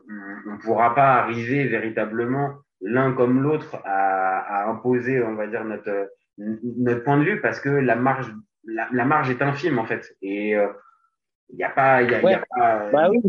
ne 0.52 0.62
pourra 0.62 0.94
pas 0.94 1.14
arriver 1.14 1.66
véritablement 1.68 2.56
l'un 2.82 3.14
comme 3.14 3.42
l'autre 3.42 3.78
à, 3.86 4.40
à 4.40 4.70
imposer, 4.70 5.22
on 5.24 5.36
va 5.36 5.48
dire, 5.48 5.64
notre, 5.64 6.12
notre 6.38 7.04
point 7.04 7.18
de 7.18 7.24
vue 7.24 7.42
parce 7.42 7.62
que 7.62 7.70
la 7.70 7.96
marge, 7.96 8.34
la, 8.66 8.90
la 8.92 9.06
marge 9.06 9.30
est 9.30 9.42
infime, 9.42 9.80
en 9.80 9.86
fait. 9.86 10.18
Et 10.22 10.56
euh, 10.56 10.68
il 11.50 11.58
n'y 11.58 11.64
a 11.64 11.70
pas, 11.70 12.02
y 12.02 12.14
a, 12.14 12.20
y 12.20 12.42
pas, 12.50 12.90
Bah 12.92 13.10
oui. 13.10 13.22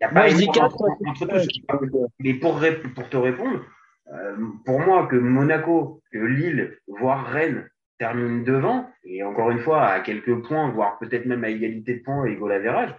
Il 0.00 0.04
y 0.04 0.06
a 0.06 0.08
pas 0.10 0.28
quatre. 0.52 0.76
entre, 1.06 1.26
tous. 1.26 2.08
Mais 2.20 2.34
pour, 2.34 2.60
pour 2.94 3.08
te 3.08 3.16
répondre, 3.16 3.64
euh, 4.12 4.36
pour 4.64 4.80
moi, 4.80 5.06
que 5.06 5.16
Monaco, 5.16 6.02
que 6.12 6.18
Lille, 6.18 6.78
voire 6.86 7.26
Rennes 7.26 7.68
terminent 7.98 8.44
devant, 8.44 8.88
et 9.04 9.22
encore 9.24 9.50
une 9.50 9.58
fois, 9.58 9.86
à 9.86 10.00
quelques 10.00 10.46
points, 10.46 10.70
voire 10.70 10.98
peut-être 10.98 11.26
même 11.26 11.42
à 11.44 11.50
égalité 11.50 11.96
de 11.96 12.02
points 12.02 12.24
et 12.26 12.36
goal 12.36 12.52
average, 12.52 12.94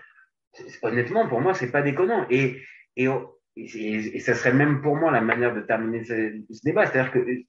honnêtement, 0.82 1.28
pour 1.28 1.40
moi, 1.42 1.54
c'est 1.54 1.72
pas 1.72 1.82
déconnant. 1.82 2.26
Et, 2.30 2.62
et, 2.98 3.08
et, 3.56 4.16
et 4.16 4.20
ça 4.20 4.34
serait 4.34 4.54
même 4.54 4.82
pour 4.82 4.96
moi 4.98 5.10
la 5.12 5.22
manière 5.22 5.56
de 5.56 5.62
terminer 5.62 6.04
ce, 6.04 6.42
ce 6.50 6.62
débat. 6.66 6.86
C'est-à-dire 6.86 7.14
que 7.14 7.20
euh, 7.20 7.46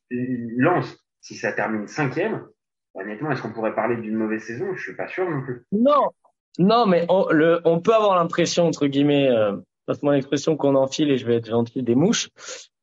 Lens, 0.56 0.96
si 1.20 1.34
ça 1.34 1.52
termine 1.52 1.88
cinquième, 1.88 2.46
honnêtement, 2.94 3.32
est-ce 3.32 3.42
qu'on 3.42 3.52
pourrait 3.52 3.74
parler 3.74 3.96
d'une 3.96 4.16
mauvaise 4.16 4.42
saison? 4.42 4.74
Je 4.74 4.82
suis 4.82 4.96
pas 4.96 5.08
sûr 5.08 5.28
non 5.28 5.42
plus. 5.42 5.64
Non, 5.72 6.10
non, 6.58 6.86
mais 6.86 7.06
on, 7.08 7.28
le, 7.30 7.60
on 7.64 7.80
peut 7.80 7.94
avoir 7.94 8.16
l'impression, 8.16 8.66
entre 8.66 8.86
guillemets, 8.86 9.28
euh, 9.28 9.56
passe-moi 9.86 10.14
l'expression 10.14 10.56
qu'on 10.56 10.74
enfile 10.74 11.10
et 11.10 11.18
je 11.18 11.26
vais 11.26 11.36
être 11.36 11.48
gentil, 11.48 11.82
des 11.82 11.94
mouches, 11.94 12.28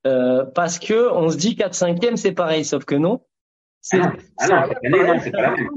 euh, 0.05 0.45
parce 0.45 0.79
que 0.79 1.11
on 1.11 1.29
se 1.29 1.37
dit 1.37 1.55
4 1.55 1.73
5 1.73 2.03
e 2.03 2.15
c'est 2.15 2.31
pareil, 2.31 2.65
sauf 2.65 2.85
que 2.85 2.95
non. 2.95 3.23
Ah 3.93 3.97
non, 3.97 4.11
ah 4.39 4.47
non, 4.89 5.07
non, 5.07 5.19
c'est 5.21 5.31
pas 5.31 5.41
la 5.41 5.51
même. 5.51 5.69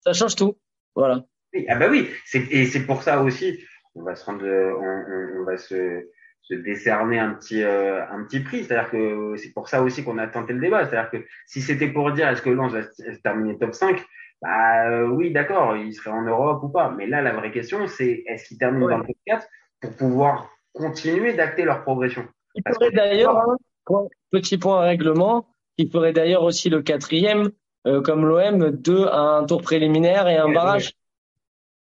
Ça 0.00 0.12
change 0.12 0.36
tout. 0.36 0.58
Voilà. 0.94 1.24
Oui, 1.52 1.64
ah 1.68 1.76
bah 1.76 1.86
oui, 1.90 2.08
c'est, 2.26 2.46
et 2.50 2.66
c'est 2.66 2.84
pour 2.84 3.02
ça 3.02 3.22
aussi, 3.22 3.58
on 3.94 4.02
va 4.02 4.14
se 4.14 4.24
rendre, 4.24 4.44
on, 4.44 5.38
on, 5.38 5.42
on 5.42 5.44
va 5.44 5.56
se, 5.56 6.04
se 6.44 6.54
décerner 6.54 7.18
un 7.18 7.34
petit, 7.34 7.62
euh, 7.62 8.06
un 8.10 8.24
petit 8.24 8.40
prix. 8.40 8.64
C'est-à-dire 8.64 8.90
que 8.90 9.34
c'est 9.36 9.52
pour 9.52 9.68
ça 9.68 9.82
aussi 9.82 10.04
qu'on 10.04 10.18
a 10.18 10.26
tenté 10.26 10.52
le 10.52 10.60
débat. 10.60 10.86
C'est-à-dire 10.86 11.10
que 11.10 11.26
si 11.46 11.62
c'était 11.62 11.88
pour 11.88 12.12
dire 12.12 12.28
est-ce 12.28 12.42
que 12.42 12.50
Lens 12.50 12.72
va 12.72 12.82
se 12.82 13.14
se 13.14 13.20
terminer 13.20 13.58
top 13.58 13.74
5, 13.74 14.04
bah 14.44 14.88
euh, 14.90 15.08
oui, 15.08 15.32
d'accord, 15.32 15.76
il 15.76 15.92
serait 15.94 16.10
en 16.10 16.22
Europe 16.22 16.62
ou 16.62 16.68
pas. 16.68 16.90
Mais 16.90 17.06
là, 17.06 17.22
la 17.22 17.32
vraie 17.32 17.50
question, 17.50 17.86
c'est 17.86 18.22
est-ce 18.26 18.48
qu'ils 18.48 18.58
terminent 18.58 18.86
Ouais. 18.86 18.92
dans 18.92 18.98
le 18.98 19.06
top 19.06 19.16
4 19.26 19.46
pour 19.80 19.96
pouvoir 19.96 20.50
continuer 20.72 21.32
d'acter 21.34 21.64
leur 21.64 21.82
progression? 21.82 22.26
Il 22.54 22.62
ferait 22.72 22.90
d'ailleurs, 22.90 23.36
hein, 23.38 23.56
point- 23.84 24.08
petit 24.30 24.58
point 24.58 24.80
règlement, 24.80 25.46
il 25.78 25.90
ferait 25.90 26.12
d'ailleurs 26.12 26.42
aussi 26.42 26.70
le 26.70 26.82
quatrième, 26.82 27.50
euh, 27.86 28.00
comme 28.02 28.24
l'OM, 28.26 28.70
deux 28.70 29.06
à 29.06 29.18
un 29.38 29.44
tour 29.46 29.62
préliminaire 29.62 30.28
et 30.28 30.36
un 30.36 30.46
Ouais, 30.46 30.54
barrage. 30.54 30.92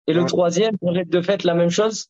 Et 0.07 0.13
le 0.13 0.25
troisième 0.25 0.75
ferait 0.83 1.05
de 1.05 1.21
fait 1.21 1.43
la 1.43 1.53
même 1.53 1.69
chose? 1.69 2.09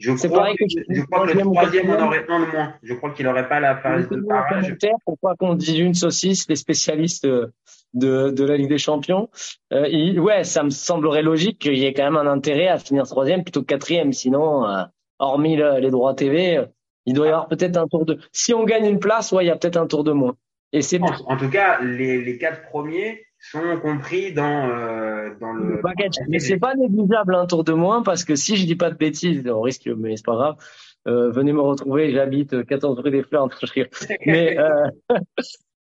Je 0.00 0.16
C'est 0.16 0.28
crois, 0.28 0.38
pareil 0.40 0.56
que, 0.56 0.64
que 0.64 0.68
tu 0.68 0.84
dis 0.88 1.00
je 1.00 1.04
crois 1.04 1.26
que 1.28 1.32
le 1.32 1.40
troisième 1.42 1.90
en 1.90 2.06
aurait 2.06 2.24
un 2.28 2.40
de 2.40 2.50
moins. 2.50 2.74
Je 2.82 2.94
crois 2.94 3.10
qu'il 3.10 3.26
n'aurait 3.26 3.48
pas 3.48 3.60
la 3.60 3.76
phase 3.76 4.08
de 4.08 4.16
Mettez-le 4.16 4.24
en 4.24 4.28
barrage. 4.28 4.64
commentaire 4.66 4.94
pour 5.04 5.18
pas 5.18 5.34
qu'on 5.38 5.54
dise 5.54 5.78
une 5.78 5.94
saucisse, 5.94 6.48
les 6.48 6.56
spécialistes 6.56 7.26
euh, 7.26 7.48
de, 7.94 8.30
de 8.30 8.44
la 8.44 8.56
Ligue 8.56 8.70
des 8.70 8.78
Champions? 8.78 9.28
Euh, 9.72 9.86
il- 9.88 10.18
ouais, 10.18 10.42
ça 10.42 10.62
me 10.62 10.70
semblerait 10.70 11.22
logique 11.22 11.58
qu'il 11.58 11.76
y 11.76 11.84
ait 11.84 11.92
quand 11.92 12.04
même 12.04 12.16
un 12.16 12.26
intérêt 12.26 12.68
à 12.68 12.78
finir 12.78 13.04
troisième 13.04 13.44
plutôt 13.44 13.60
que 13.60 13.66
quatrième. 13.66 14.12
Sinon, 14.12 14.66
euh, 14.66 14.82
hormis 15.18 15.54
le- 15.56 15.78
les 15.80 15.90
droits 15.90 16.14
TV, 16.14 16.56
euh, 16.56 16.64
il 17.06 17.14
doit 17.14 17.26
y 17.26 17.28
avoir 17.30 17.48
peut-être 17.48 17.76
un 17.76 17.86
tour 17.86 18.04
de. 18.06 18.18
Si 18.32 18.54
on 18.54 18.64
gagne 18.64 18.86
une 18.86 19.00
place, 19.00 19.32
ouais, 19.32 19.44
il 19.44 19.48
y 19.48 19.50
a 19.50 19.56
peut-être 19.56 19.76
un 19.76 19.86
tour 19.86 20.02
de 20.04 20.12
moins. 20.12 20.34
Et 20.72 20.82
c'est 20.82 21.00
En, 21.02 21.08
en 21.26 21.36
tout 21.36 21.50
cas, 21.50 21.80
les, 21.82 22.22
les 22.22 22.38
quatre 22.38 22.62
premiers 22.70 23.22
sont 23.40 23.78
compris 23.80 24.32
dans, 24.32 24.68
euh, 24.68 25.30
dans 25.40 25.52
le. 25.52 25.76
le 25.76 25.80
package. 25.80 26.14
Mais 26.28 26.38
c'est 26.38 26.58
pas 26.58 26.74
négligeable 26.74 27.34
un 27.34 27.46
tour 27.46 27.64
de 27.64 27.72
moins 27.72 28.02
parce 28.02 28.24
que 28.24 28.36
si 28.36 28.56
je 28.56 28.66
dis 28.66 28.76
pas 28.76 28.90
de 28.90 28.96
bêtises, 28.96 29.42
on 29.48 29.60
risque, 29.60 29.88
mais 29.96 30.16
c'est 30.16 30.24
pas 30.24 30.34
grave. 30.34 30.56
Euh, 31.08 31.30
venez 31.30 31.52
me 31.52 31.60
retrouver, 31.62 32.12
j'habite 32.12 32.64
14 32.66 33.00
rue 33.00 33.10
des 33.10 33.22
Fleurs. 33.22 33.48
Mais 34.26 34.58
euh, 34.58 34.86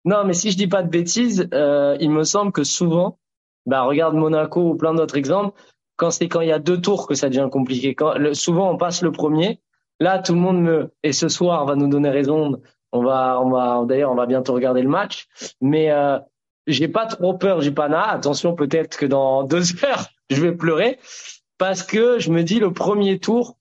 non, 0.04 0.24
mais 0.24 0.32
si 0.32 0.52
je 0.52 0.56
dis 0.56 0.68
pas 0.68 0.82
de 0.84 0.88
bêtises, 0.88 1.48
euh, 1.52 1.96
il 2.00 2.10
me 2.10 2.22
semble 2.22 2.52
que 2.52 2.62
souvent, 2.62 3.18
bah 3.66 3.82
regarde 3.82 4.14
Monaco 4.14 4.60
ou 4.70 4.76
plein 4.76 4.94
d'autres 4.94 5.16
exemples, 5.16 5.58
quand 5.96 6.10
c'est 6.12 6.28
quand 6.28 6.40
il 6.40 6.48
y 6.48 6.52
a 6.52 6.60
deux 6.60 6.80
tours 6.80 7.08
que 7.08 7.14
ça 7.14 7.28
devient 7.28 7.48
compliqué. 7.50 7.96
Quand 7.96 8.16
le- 8.16 8.32
souvent 8.32 8.70
on 8.70 8.76
passe 8.76 9.02
le 9.02 9.10
premier, 9.10 9.60
là 9.98 10.20
tout 10.20 10.34
le 10.34 10.38
monde 10.40 10.62
me 10.62 10.92
et 11.02 11.12
ce 11.12 11.28
soir 11.28 11.66
va 11.66 11.74
nous 11.74 11.88
donner 11.88 12.10
raison 12.10 12.62
On 12.92 13.02
va, 13.02 13.40
on 13.42 13.50
va, 13.50 13.84
d'ailleurs, 13.86 14.12
on 14.12 14.14
va 14.14 14.26
bientôt 14.26 14.54
regarder 14.54 14.82
le 14.82 14.88
match. 14.88 15.26
Mais 15.60 15.90
j'ai 16.68 16.88
pas 16.88 17.06
trop 17.06 17.34
peur 17.34 17.58
du 17.60 17.72
Pana. 17.72 18.02
Attention, 18.02 18.54
peut-être 18.54 18.96
que 18.96 19.06
dans 19.06 19.42
deux 19.44 19.84
heures, 19.84 20.08
je 20.30 20.40
vais 20.40 20.52
pleurer 20.52 20.98
parce 21.56 21.82
que 21.82 22.18
je 22.18 22.30
me 22.30 22.42
dis 22.44 22.60
le 22.60 22.72
premier 22.72 23.18
tour, 23.18 23.58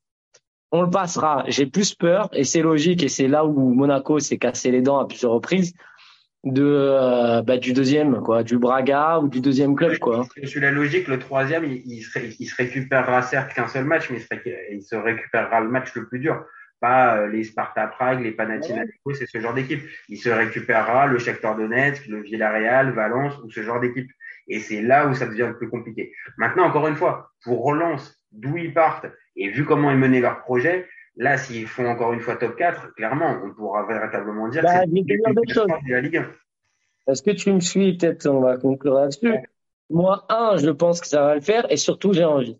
on 0.71 0.81
le 0.81 0.89
passera. 0.89 1.43
J'ai 1.47 1.65
plus 1.65 1.95
peur 1.95 2.29
et 2.33 2.43
c'est 2.43 2.61
logique 2.61 3.01
et 3.01 3.09
c'est 3.09 3.27
là 3.27 3.45
où 3.45 3.73
Monaco 3.73 4.19
s'est 4.19 4.37
cassé 4.37 4.69
les 4.69 4.81
dents 4.81 4.99
à 4.99 5.07
plusieurs 5.07 5.31
reprises 5.31 5.73
de 6.43 6.63
euh, 6.63 7.41
bah, 7.41 7.57
du 7.57 7.73
deuxième 7.73 8.21
quoi, 8.21 8.43
du 8.43 8.57
Braga 8.57 9.19
ou 9.19 9.27
du 9.27 9.41
deuxième 9.41 9.75
club 9.75 9.97
quoi. 9.97 10.27
Sur 10.43 10.61
la 10.61 10.71
logique, 10.71 11.07
le 11.07 11.19
troisième, 11.19 11.65
il, 11.65 11.81
il, 11.85 12.03
se, 12.03 12.19
il 12.39 12.45
se 12.45 12.55
récupérera 12.55 13.21
certes 13.21 13.53
qu'un 13.53 13.67
seul 13.67 13.85
match, 13.85 14.09
mais 14.11 14.17
il 14.17 14.21
se, 14.21 14.73
il 14.73 14.83
se 14.83 14.95
récupérera 14.95 15.61
le 15.61 15.69
match 15.69 15.93
le 15.95 16.07
plus 16.07 16.19
dur 16.19 16.45
pas 16.79 17.17
euh, 17.17 17.27
les 17.27 17.43
Sparta 17.43 17.87
Prague, 17.87 18.21
les 18.21 18.31
Panathinaikos, 18.31 19.15
c'est 19.15 19.27
ce 19.27 19.39
genre 19.39 19.53
d'équipe. 19.53 19.81
Il 20.09 20.17
se 20.17 20.29
récupérera 20.29 21.07
le 21.07 21.19
Shakhtar 21.19 21.55
Donetsk, 21.57 22.07
le 22.07 22.21
Villarreal, 22.21 22.91
Valence 22.91 23.37
ou 23.43 23.51
ce 23.51 23.63
genre 23.63 23.79
d'équipe. 23.79 24.09
Et 24.47 24.59
c'est 24.59 24.81
là 24.81 25.07
où 25.07 25.13
ça 25.13 25.27
devient 25.27 25.47
le 25.49 25.57
plus 25.57 25.69
compliqué. 25.69 26.13
Maintenant, 26.37 26.65
encore 26.65 26.87
une 26.87 26.95
fois, 26.95 27.31
pour 27.43 27.63
relance, 27.63 28.21
d'où 28.31 28.57
ils 28.57 28.73
partent 28.73 29.07
et 29.35 29.49
vu 29.49 29.65
comment 29.65 29.91
ils 29.91 29.97
menaient 29.97 30.21
leur 30.21 30.39
projet, 30.39 30.87
là, 31.15 31.37
s'ils 31.37 31.67
font 31.67 31.87
encore 31.87 32.13
une 32.13 32.21
fois 32.21 32.35
top 32.35 32.55
4, 32.55 32.93
clairement, 32.95 33.41
on 33.43 33.53
pourra 33.53 33.85
véritablement 33.85 34.47
dire 34.47 34.63
bah, 34.63 34.85
que 34.85 34.91
c'est 35.53 35.91
la 35.91 36.01
Ligue 36.01 36.17
1. 36.17 36.31
Est-ce 37.07 37.23
que 37.23 37.31
tu 37.31 37.51
me 37.51 37.59
suis? 37.59 37.97
Peut-être 37.97 38.27
on 38.27 38.41
va 38.41 38.57
conclure 38.57 38.95
là-dessus. 38.95 39.33
Moi, 39.89 40.25
un, 40.29 40.57
je 40.57 40.69
pense 40.69 40.99
que 40.99 41.07
ça 41.07 41.23
va 41.23 41.35
le 41.35 41.41
faire 41.41 41.71
et 41.71 41.77
surtout, 41.77 42.13
j'ai 42.13 42.25
envie. 42.25 42.57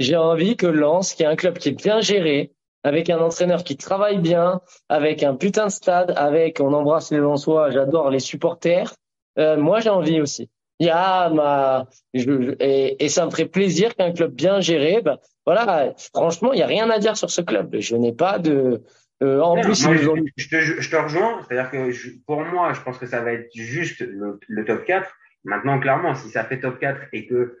J'ai 0.00 0.16
envie 0.16 0.56
que 0.56 0.66
Lens, 0.66 1.14
qui 1.14 1.22
est 1.22 1.26
un 1.26 1.36
club 1.36 1.58
qui 1.58 1.68
est 1.68 1.72
bien 1.72 2.00
géré, 2.00 2.52
avec 2.84 3.10
un 3.10 3.18
entraîneur 3.18 3.64
qui 3.64 3.76
travaille 3.76 4.18
bien, 4.18 4.60
avec 4.88 5.22
un 5.22 5.34
putain 5.34 5.66
de 5.66 5.72
stade, 5.72 6.12
avec, 6.16 6.60
on 6.60 6.72
embrasse 6.72 7.10
les 7.10 7.18
Lensois, 7.18 7.70
j'adore 7.70 8.10
les 8.10 8.20
supporters. 8.20 8.94
Euh, 9.38 9.56
moi, 9.56 9.80
j'ai 9.80 9.90
envie 9.90 10.20
aussi. 10.20 10.48
Il 10.78 10.86
y 10.86 10.90
a 10.90 11.28
ma, 11.28 11.86
je, 12.14 12.54
et, 12.58 13.04
et, 13.04 13.08
ça 13.10 13.26
me 13.26 13.30
ferait 13.30 13.44
plaisir 13.44 13.94
qu'un 13.94 14.12
club 14.12 14.32
bien 14.32 14.60
géré, 14.60 15.02
ben, 15.02 15.18
voilà, 15.44 15.92
franchement, 16.14 16.54
il 16.54 16.58
y 16.58 16.62
a 16.62 16.66
rien 16.66 16.88
à 16.88 16.98
dire 16.98 17.18
sur 17.18 17.30
ce 17.30 17.42
club. 17.42 17.76
Je 17.78 17.96
n'ai 17.96 18.12
pas 18.12 18.38
de, 18.38 18.82
euh, 19.22 19.40
en 19.40 19.60
plus, 19.60 19.84
moi, 19.86 19.96
je, 19.96 20.02
je, 20.36 20.48
te, 20.48 20.60
je, 20.80 20.90
te, 20.90 20.96
rejoins. 20.96 21.42
C'est-à-dire 21.42 21.70
que 21.70 21.90
je, 21.90 22.10
pour 22.26 22.40
moi, 22.40 22.72
je 22.72 22.80
pense 22.80 22.96
que 22.98 23.06
ça 23.06 23.20
va 23.20 23.32
être 23.32 23.50
juste 23.54 24.00
le, 24.00 24.40
le, 24.48 24.64
top 24.64 24.84
4. 24.84 25.10
Maintenant, 25.44 25.78
clairement, 25.78 26.14
si 26.14 26.30
ça 26.30 26.44
fait 26.44 26.60
top 26.60 26.78
4 26.78 27.00
et 27.12 27.26
que 27.26 27.58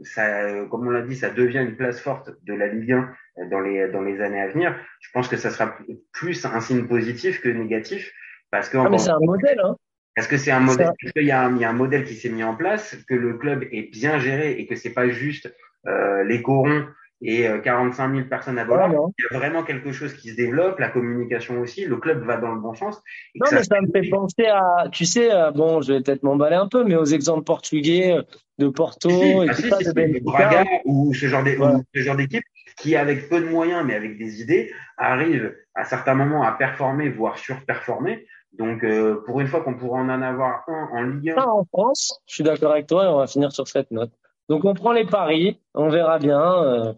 ça, 0.00 0.64
comme 0.70 0.86
on 0.86 0.90
l'a 0.90 1.02
dit, 1.02 1.16
ça 1.16 1.30
devient 1.30 1.58
une 1.58 1.76
place 1.76 2.00
forte 2.00 2.30
de 2.44 2.54
la 2.54 2.68
Ligue 2.68 2.92
1 2.92 3.48
dans 3.50 3.60
les, 3.60 3.88
dans 3.88 4.02
les 4.02 4.20
années 4.20 4.40
à 4.40 4.48
venir, 4.48 4.74
je 5.00 5.08
pense 5.12 5.28
que 5.28 5.36
ça 5.36 5.50
sera 5.50 5.76
plus 6.12 6.44
un 6.44 6.60
signe 6.60 6.86
positif 6.86 7.40
que 7.40 7.48
négatif. 7.48 8.12
Parce 8.50 8.68
que, 8.68 8.78
ah, 8.78 8.88
mais 8.88 8.98
c'est 8.98 9.10
un 9.10 9.18
modèle, 9.20 9.60
hein. 9.62 9.76
Parce 10.14 10.28
que 10.28 10.38
c'est 10.38 10.50
un 10.50 10.60
modèle, 10.60 10.86
parce 10.86 11.12
qu'il 11.12 11.26
y, 11.26 11.30
a 11.30 11.42
un, 11.42 11.54
il 11.54 11.60
y 11.60 11.64
a 11.64 11.70
un 11.70 11.74
modèle 11.74 12.04
qui 12.04 12.14
s'est 12.14 12.30
mis 12.30 12.42
en 12.42 12.56
place, 12.56 12.96
que 13.06 13.14
le 13.14 13.36
club 13.36 13.64
est 13.70 13.90
bien 13.92 14.18
géré 14.18 14.52
et 14.52 14.66
que 14.66 14.74
c'est 14.74 14.94
pas 14.94 15.08
juste 15.10 15.54
euh, 15.86 16.24
les 16.24 16.40
corons 16.40 16.86
et 17.22 17.48
45 17.64 18.14
000 18.14 18.28
personnes 18.28 18.58
à 18.58 18.64
Bollard. 18.64 18.90
il 18.90 19.24
y 19.30 19.34
a 19.34 19.38
vraiment 19.38 19.62
quelque 19.62 19.90
chose 19.92 20.12
qui 20.14 20.30
se 20.30 20.36
développe, 20.36 20.78
la 20.78 20.90
communication 20.90 21.60
aussi, 21.60 21.86
le 21.86 21.96
club 21.96 22.24
va 22.24 22.36
dans 22.36 22.52
le 22.52 22.60
bon 22.60 22.74
sens. 22.74 23.02
Non, 23.34 23.46
mais 23.52 23.64
ça 23.64 23.80
me 23.80 23.88
fait 23.90 24.08
penser 24.10 24.46
à, 24.46 24.88
tu 24.92 25.06
sais, 25.06 25.30
bon, 25.54 25.80
je 25.80 25.94
vais 25.94 26.00
peut-être 26.02 26.22
m'emballer 26.22 26.56
un 26.56 26.68
peu, 26.68 26.84
mais 26.84 26.96
aux 26.96 27.06
exemples 27.06 27.44
portugais 27.44 28.16
de 28.58 28.68
Porto 28.68 29.10
si, 29.10 29.22
et 29.22 29.46
ah, 29.48 29.54
tout 29.54 29.62
si, 29.62 29.68
ça, 29.68 29.78
si, 29.78 29.84
de 29.86 29.92
Benfica. 29.92 30.20
Braga 30.24 30.64
ou 30.84 31.12
ce 31.14 31.26
genre 31.26 32.16
d'équipe 32.16 32.44
qui, 32.76 32.94
avec 32.94 33.28
peu 33.28 33.40
de 33.40 33.48
moyens, 33.48 33.84
mais 33.84 33.94
avec 33.94 34.18
des 34.18 34.42
idées, 34.42 34.72
arrive 34.98 35.54
à 35.74 35.84
certains 35.84 36.14
moments 36.14 36.42
à 36.42 36.52
performer, 36.52 37.08
voire 37.08 37.38
surperformer. 37.38 38.26
Donc, 38.52 38.84
euh, 38.84 39.22
pour 39.26 39.40
une 39.40 39.48
fois 39.48 39.62
qu'on 39.62 39.74
pourra 39.74 40.00
en 40.00 40.08
avoir 40.08 40.64
un 40.68 40.88
en 40.92 41.02
Ligue 41.02 41.30
1. 41.30 41.34
Ah, 41.36 41.48
en 41.48 41.64
France, 41.64 42.22
je 42.26 42.34
suis 42.34 42.44
d'accord 42.44 42.72
avec 42.72 42.86
toi 42.86 43.04
et 43.04 43.08
on 43.08 43.18
va 43.18 43.26
finir 43.26 43.52
sur 43.52 43.68
cette 43.68 43.90
note. 43.90 44.12
Donc, 44.48 44.64
on 44.64 44.74
prend 44.74 44.92
les 44.92 45.04
paris, 45.06 45.60
on 45.74 45.88
verra 45.88 46.18
bien. 46.18 46.40
Euh, 46.40 46.92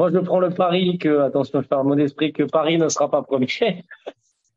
moi, 0.00 0.10
je 0.10 0.18
prends 0.18 0.40
le 0.40 0.48
pari 0.48 0.96
que, 0.96 1.20
attention, 1.20 1.60
je 1.60 1.66
fais 1.68 1.74
un 1.74 1.82
mot 1.82 1.94
d'esprit, 1.94 2.32
que 2.32 2.44
Paris 2.44 2.78
ne 2.78 2.88
sera 2.88 3.10
pas 3.10 3.22
premier. 3.22 3.46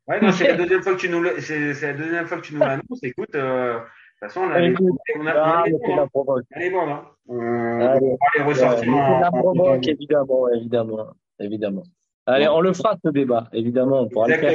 Ouais, 0.06 0.20
non, 0.20 0.32
c'est 0.32 0.48
la 0.48 0.56
deuxième 0.56 0.82
fois 0.82 0.92
que 0.96 1.00
tu 1.00 1.08
nous, 1.08 1.24
c'est 1.38 1.80
la 1.80 1.92
deuxième 1.94 2.26
fois 2.26 2.36
que 2.36 2.42
tu 2.42 2.52
nous 2.54 2.60
l'annonces. 2.60 3.02
Écoute, 3.02 3.34
euh, 3.34 3.72
de 3.72 3.78
toute 3.78 3.88
façon, 4.20 4.40
on 4.40 4.50
a, 4.50 4.60
Écoute, 4.60 4.86
on 5.18 5.26
a, 5.26 5.32
ah, 5.34 5.54
on 5.56 5.62
a, 5.62 5.64
mais 5.66 5.78
c'est 5.82 5.96
la 5.96 6.06
provoque. 6.08 6.44
hein. 6.54 7.02
On, 7.26 7.80
Allez. 7.80 8.06
on 8.06 8.10
va 8.10 8.16
les 8.36 8.42
ressortir 8.42 8.94
en, 8.94 9.20
la 9.20 9.28
en- 9.28 9.30
provoque, 9.30 9.88
évidemment, 9.88 10.48
évidemment, 10.50 11.06
évidemment. 11.40 11.82
Allez, 12.26 12.48
on 12.48 12.60
le 12.60 12.74
fera 12.74 12.98
ce 13.02 13.08
débat, 13.10 13.48
évidemment, 13.54 14.02
on 14.02 14.08
pourra 14.10 14.28
le 14.28 14.34
faire. 14.34 14.50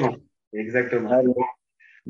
Exactement. 0.54 1.10
Exactement. 1.10 1.34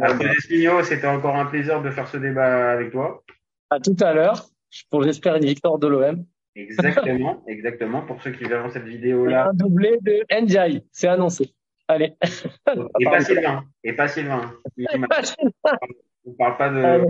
Allez. 0.01 0.83
C'était 0.83 1.07
encore 1.07 1.37
un 1.37 1.45
plaisir 1.45 1.81
de 1.81 1.91
faire 1.91 2.09
ce 2.09 2.17
débat 2.17 2.71
avec 2.71 2.91
toi. 2.91 3.23
À 3.69 3.79
tout 3.79 3.95
à 4.01 4.13
l'heure, 4.13 4.47
pour 4.91 5.03
j'espère 5.03 5.37
une 5.37 5.45
victoire 5.45 5.77
de 5.79 5.87
l'OM. 5.87 6.25
Exactement, 6.61 7.43
exactement. 7.47 8.01
Pour 8.01 8.21
ceux 8.21 8.31
qui 8.31 8.45
verront 8.45 8.69
cette 8.69 8.85
Et 8.85 8.89
vidéo-là. 8.89 9.49
un 9.49 9.53
doublé 9.53 9.97
de 10.01 10.23
Ndiaye, 10.41 10.83
c'est 10.91 11.07
annoncé. 11.07 11.53
Allez. 11.87 12.13
Et 12.99 13.05
pas 13.05 13.19
Sylvain. 13.19 13.63
Et 13.83 13.93
pas 13.93 14.07
Sylvain. 14.07 14.53
On 16.25 16.33
parle 16.33 16.57
pas 16.57 16.69
de. 16.69 17.05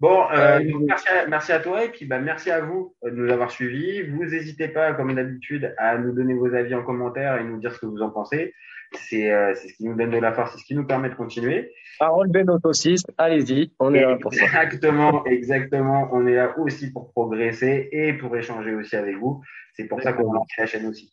Bon, 0.00 0.24
euh, 0.30 0.60
merci, 0.86 1.08
à, 1.08 1.26
merci 1.26 1.52
à 1.52 1.58
toi 1.60 1.84
et 1.84 1.88
puis 1.88 2.04
bah, 2.04 2.20
merci 2.20 2.50
à 2.50 2.60
vous 2.60 2.94
de 3.02 3.10
nous 3.10 3.32
avoir 3.32 3.50
suivis. 3.50 4.02
Vous 4.02 4.24
n'hésitez 4.24 4.68
pas, 4.68 4.92
comme 4.92 5.14
d'habitude, 5.14 5.74
à 5.78 5.98
nous 5.98 6.12
donner 6.12 6.34
vos 6.34 6.54
avis 6.54 6.74
en 6.74 6.84
commentaire 6.84 7.40
et 7.40 7.44
nous 7.44 7.58
dire 7.58 7.72
ce 7.74 7.80
que 7.80 7.86
vous 7.86 8.02
en 8.02 8.10
pensez. 8.10 8.54
C'est 8.92 9.32
euh, 9.32 9.54
c'est 9.54 9.68
ce 9.68 9.74
qui 9.74 9.84
nous 9.84 9.96
donne 9.96 10.10
de 10.10 10.18
la 10.18 10.32
force, 10.32 10.52
c'est 10.52 10.58
ce 10.58 10.64
qui 10.64 10.74
nous 10.74 10.86
permet 10.86 11.08
de 11.10 11.14
continuer. 11.14 11.72
À 12.00 12.08
relever 12.08 12.44
notre 12.44 12.62
saucisse, 12.62 13.02
allez-y, 13.18 13.72
on 13.80 13.92
est 13.94 14.00
là 14.00 14.16
pour 14.20 14.32
ça. 14.32 14.44
Exactement, 14.44 15.24
exactement. 15.26 16.08
On 16.12 16.26
est 16.26 16.34
là 16.34 16.54
aussi 16.58 16.92
pour 16.92 17.10
progresser 17.12 17.88
et 17.92 18.12
pour 18.14 18.36
échanger 18.36 18.74
aussi 18.74 18.96
avec 18.96 19.16
vous. 19.16 19.42
C'est 19.74 19.84
pour 19.88 20.00
ça 20.02 20.12
qu'on 20.12 20.32
lance 20.32 20.48
la 20.58 20.66
chaîne 20.66 20.86
aussi. 20.86 21.12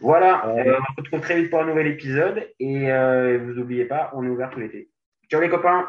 Voilà, 0.00 0.46
Ouais. 0.48 0.68
euh, 0.68 0.78
on 0.78 0.92
se 0.92 1.00
retrouve 1.00 1.20
très 1.20 1.40
vite 1.40 1.50
pour 1.50 1.60
un 1.60 1.66
nouvel 1.66 1.86
épisode 1.86 2.46
et 2.60 2.90
euh, 2.92 3.38
vous 3.38 3.52
n'oubliez 3.54 3.86
pas, 3.86 4.10
on 4.14 4.24
est 4.24 4.28
ouvert 4.28 4.50
tout 4.50 4.60
l'été. 4.60 4.90
Ciao 5.30 5.40
les 5.40 5.48
copains 5.48 5.88